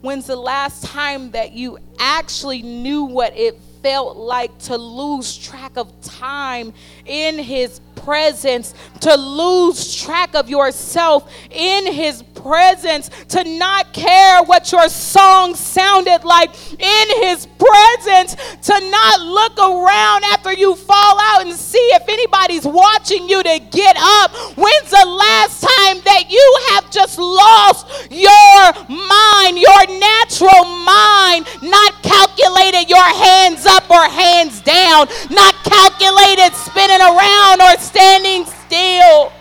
When's 0.00 0.26
the 0.26 0.34
last 0.34 0.82
time 0.82 1.30
that 1.30 1.52
you 1.52 1.78
actually 2.00 2.62
knew 2.62 3.04
what 3.04 3.36
it 3.36 3.56
felt 3.82 4.16
like 4.16 4.56
to 4.58 4.76
lose 4.76 5.36
track 5.36 5.76
of 5.76 5.88
time 6.02 6.72
in 7.06 7.38
his 7.38 7.80
presence, 8.04 8.74
to 9.00 9.14
lose 9.14 9.94
track 9.94 10.34
of 10.34 10.48
yourself 10.48 11.32
in 11.50 11.92
His 11.92 12.22
presence, 12.34 13.10
to 13.28 13.44
not 13.58 13.92
care 13.92 14.42
what 14.44 14.72
your 14.72 14.88
song 14.88 15.54
sounded 15.54 16.24
like 16.24 16.50
in 16.72 17.22
His 17.22 17.46
presence, 17.46 18.34
to 18.62 18.90
not 18.90 19.20
look 19.20 19.58
around 19.58 20.24
after 20.24 20.52
you 20.52 20.74
fall 20.74 21.20
out 21.20 21.46
and 21.46 21.54
see 21.54 21.78
if 21.92 22.08
anybody's 22.08 22.64
watching 22.64 23.28
you 23.28 23.42
to 23.42 23.58
get 23.70 23.96
up. 23.98 24.32
When's 24.56 24.90
the 24.90 25.06
last 25.06 25.60
time 25.60 26.00
that 26.04 26.24
you 26.30 26.58
have 26.70 26.90
just 26.90 27.18
lost 27.18 27.86
your 28.10 28.62
mind, 28.88 29.58
your 29.58 30.00
natural 30.00 30.64
mind, 30.84 31.46
not 31.62 32.02
calculated 32.02 32.88
your 32.88 33.04
hands 33.04 33.66
up 33.70 33.90
or 33.90 34.04
hands 34.04 34.60
down, 34.60 35.06
not 35.30 35.54
calculated 35.64 36.54
spinning 36.54 37.00
around 37.00 37.62
or 37.62 37.78
standing 37.78 38.44
still. 38.44 39.32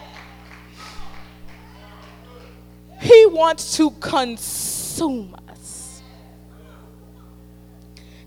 He 3.01 3.25
wants 3.27 3.77
to 3.77 3.91
consume 3.91 5.35
us. 5.49 6.01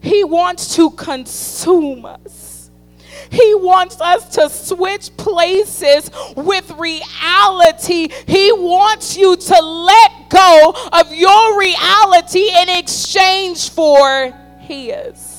He 0.00 0.24
wants 0.24 0.74
to 0.76 0.90
consume 0.90 2.04
us. 2.04 2.70
He 3.30 3.54
wants 3.54 4.00
us 4.00 4.28
to 4.34 4.50
switch 4.50 5.16
places 5.16 6.10
with 6.36 6.70
reality. 6.72 8.08
He 8.26 8.52
wants 8.52 9.16
you 9.16 9.36
to 9.36 9.60
let 9.62 10.30
go 10.30 10.74
of 10.92 11.14
your 11.14 11.58
reality 11.58 12.50
in 12.54 12.68
exchange 12.68 13.70
for 13.70 14.32
His. 14.60 15.31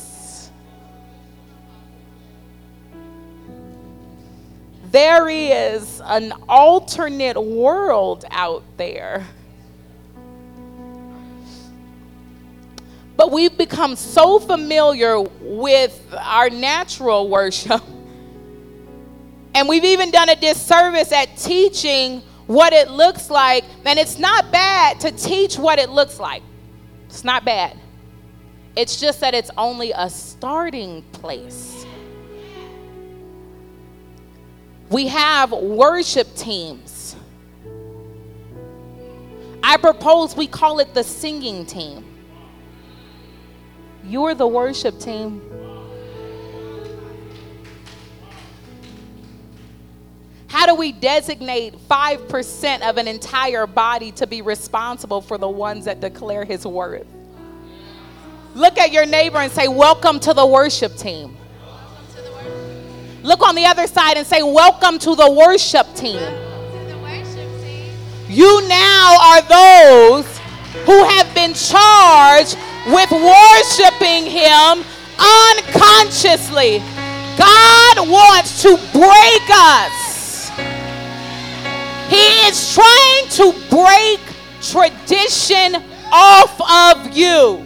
There 4.93 5.27
is 5.27 6.01
an 6.05 6.31
alternate 6.47 7.41
world 7.41 8.25
out 8.29 8.63
there. 8.77 9.25
But 13.17 13.31
we've 13.31 13.57
become 13.57 13.95
so 13.95 14.37
familiar 14.37 15.19
with 15.19 15.99
our 16.15 16.51
natural 16.51 17.27
worship. 17.27 17.81
And 19.55 19.67
we've 19.67 19.83
even 19.83 20.11
done 20.11 20.29
a 20.29 20.35
disservice 20.35 21.11
at 21.11 21.37
teaching 21.37 22.21
what 22.45 22.71
it 22.71 22.91
looks 22.91 23.31
like. 23.31 23.63
And 23.85 23.97
it's 23.97 24.19
not 24.19 24.51
bad 24.51 24.99
to 24.99 25.11
teach 25.11 25.57
what 25.57 25.79
it 25.79 25.89
looks 25.89 26.19
like, 26.19 26.43
it's 27.05 27.23
not 27.23 27.43
bad. 27.43 27.79
It's 28.75 28.99
just 28.99 29.21
that 29.21 29.33
it's 29.33 29.51
only 29.57 29.91
a 29.91 30.09
starting 30.09 31.01
place. 31.13 31.83
We 34.93 35.07
have 35.07 35.51
worship 35.51 36.35
teams. 36.35 37.15
I 39.63 39.77
propose 39.77 40.35
we 40.35 40.45
call 40.45 40.77
it 40.77 40.93
the 40.93 41.03
singing 41.03 41.65
team. 41.65 42.05
You're 44.05 44.35
the 44.35 44.45
worship 44.45 44.99
team. 44.99 45.41
How 50.45 50.67
do 50.67 50.75
we 50.75 50.91
designate 50.91 51.73
5% 51.89 52.87
of 52.87 52.97
an 52.97 53.07
entire 53.07 53.65
body 53.65 54.11
to 54.11 54.27
be 54.27 54.43
responsible 54.43 55.21
for 55.21 55.39
the 55.39 55.49
ones 55.49 55.85
that 55.85 56.01
declare 56.01 56.45
his 56.45 56.67
worth? 56.67 57.07
Look 58.53 58.77
at 58.77 58.91
your 58.91 59.07
neighbor 59.07 59.39
and 59.39 59.51
say, 59.51 59.67
Welcome 59.67 60.19
to 60.19 60.35
the 60.35 60.45
worship 60.45 60.95
team. 60.97 61.35
Look 63.23 63.41
on 63.41 63.55
the 63.55 63.65
other 63.65 63.87
side 63.87 64.17
and 64.17 64.27
say, 64.27 64.43
Welcome 64.43 64.99
to 64.99 65.15
the 65.15 65.31
worship 65.31 65.87
team. 65.95 66.19
You 68.27 68.67
now 68.67 69.17
are 69.21 69.41
those 69.41 70.37
who 70.85 71.03
have 71.05 71.33
been 71.33 71.53
charged 71.53 72.57
with 72.87 73.09
worshiping 73.11 74.25
Him 74.25 74.83
unconsciously. 75.17 76.79
God 77.37 78.09
wants 78.09 78.61
to 78.63 78.75
break 78.91 79.49
us. 79.49 80.49
He 82.09 82.27
is 82.47 82.73
trying 82.73 83.29
to 83.29 83.53
break 83.69 84.19
tradition 84.61 85.81
off 86.11 86.59
of 86.59 87.15
you. 87.15 87.65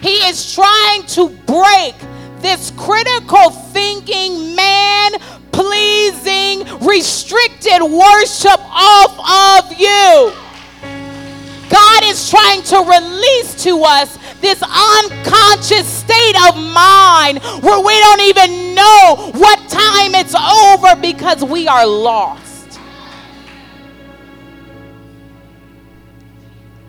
He 0.00 0.16
is 0.28 0.54
trying 0.54 1.04
to 1.06 1.28
break 1.46 1.94
this 2.42 2.70
critical 2.76 3.50
thinking, 3.50 4.54
man 4.56 5.12
pleasing, 5.52 6.64
restricted 6.80 7.82
worship 7.82 8.58
off 8.58 9.64
of 9.68 9.78
you. 9.78 10.32
God 11.68 12.02
is 12.04 12.28
trying 12.28 12.62
to 12.62 12.78
release 12.78 13.62
to 13.64 13.82
us 13.84 14.18
this 14.40 14.62
unconscious 14.62 15.86
state 15.86 16.36
of 16.48 16.56
mind 16.56 17.38
where 17.62 17.80
we 17.84 17.98
don't 18.00 18.20
even 18.22 18.74
know 18.74 19.30
what 19.34 19.58
time 19.68 20.14
it's 20.14 20.34
over 20.34 21.00
because 21.00 21.44
we 21.44 21.68
are 21.68 21.86
lost. 21.86 22.80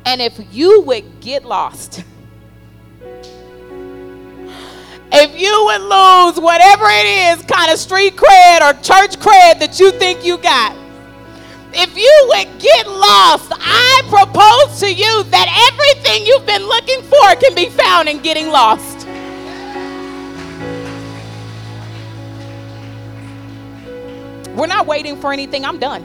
And 0.05 0.21
if 0.21 0.39
you 0.51 0.81
would 0.81 1.19
get 1.21 1.45
lost, 1.45 2.03
if 5.13 5.39
you 5.39 5.65
would 5.65 5.81
lose 5.81 6.39
whatever 6.39 6.85
it 6.87 7.05
is, 7.05 7.45
kind 7.45 7.71
of 7.71 7.77
street 7.77 8.15
cred 8.15 8.61
or 8.61 8.73
church 8.81 9.19
cred 9.19 9.59
that 9.59 9.79
you 9.79 9.91
think 9.91 10.25
you 10.25 10.37
got, 10.37 10.75
if 11.73 11.97
you 11.97 12.25
would 12.29 12.59
get 12.59 12.87
lost, 12.87 13.51
I 13.55 14.01
propose 14.09 14.79
to 14.81 14.93
you 14.93 15.23
that 15.23 15.71
everything 15.71 16.25
you've 16.25 16.45
been 16.45 16.63
looking 16.63 17.01
for 17.03 17.35
can 17.35 17.55
be 17.55 17.69
found 17.69 18.09
in 18.09 18.21
getting 18.21 18.49
lost. 18.49 19.07
We're 24.55 24.67
not 24.67 24.85
waiting 24.85 25.15
for 25.19 25.31
anything. 25.31 25.65
I'm 25.65 25.79
done. 25.79 26.03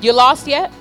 You 0.00 0.12
lost 0.12 0.46
yet? 0.46 0.72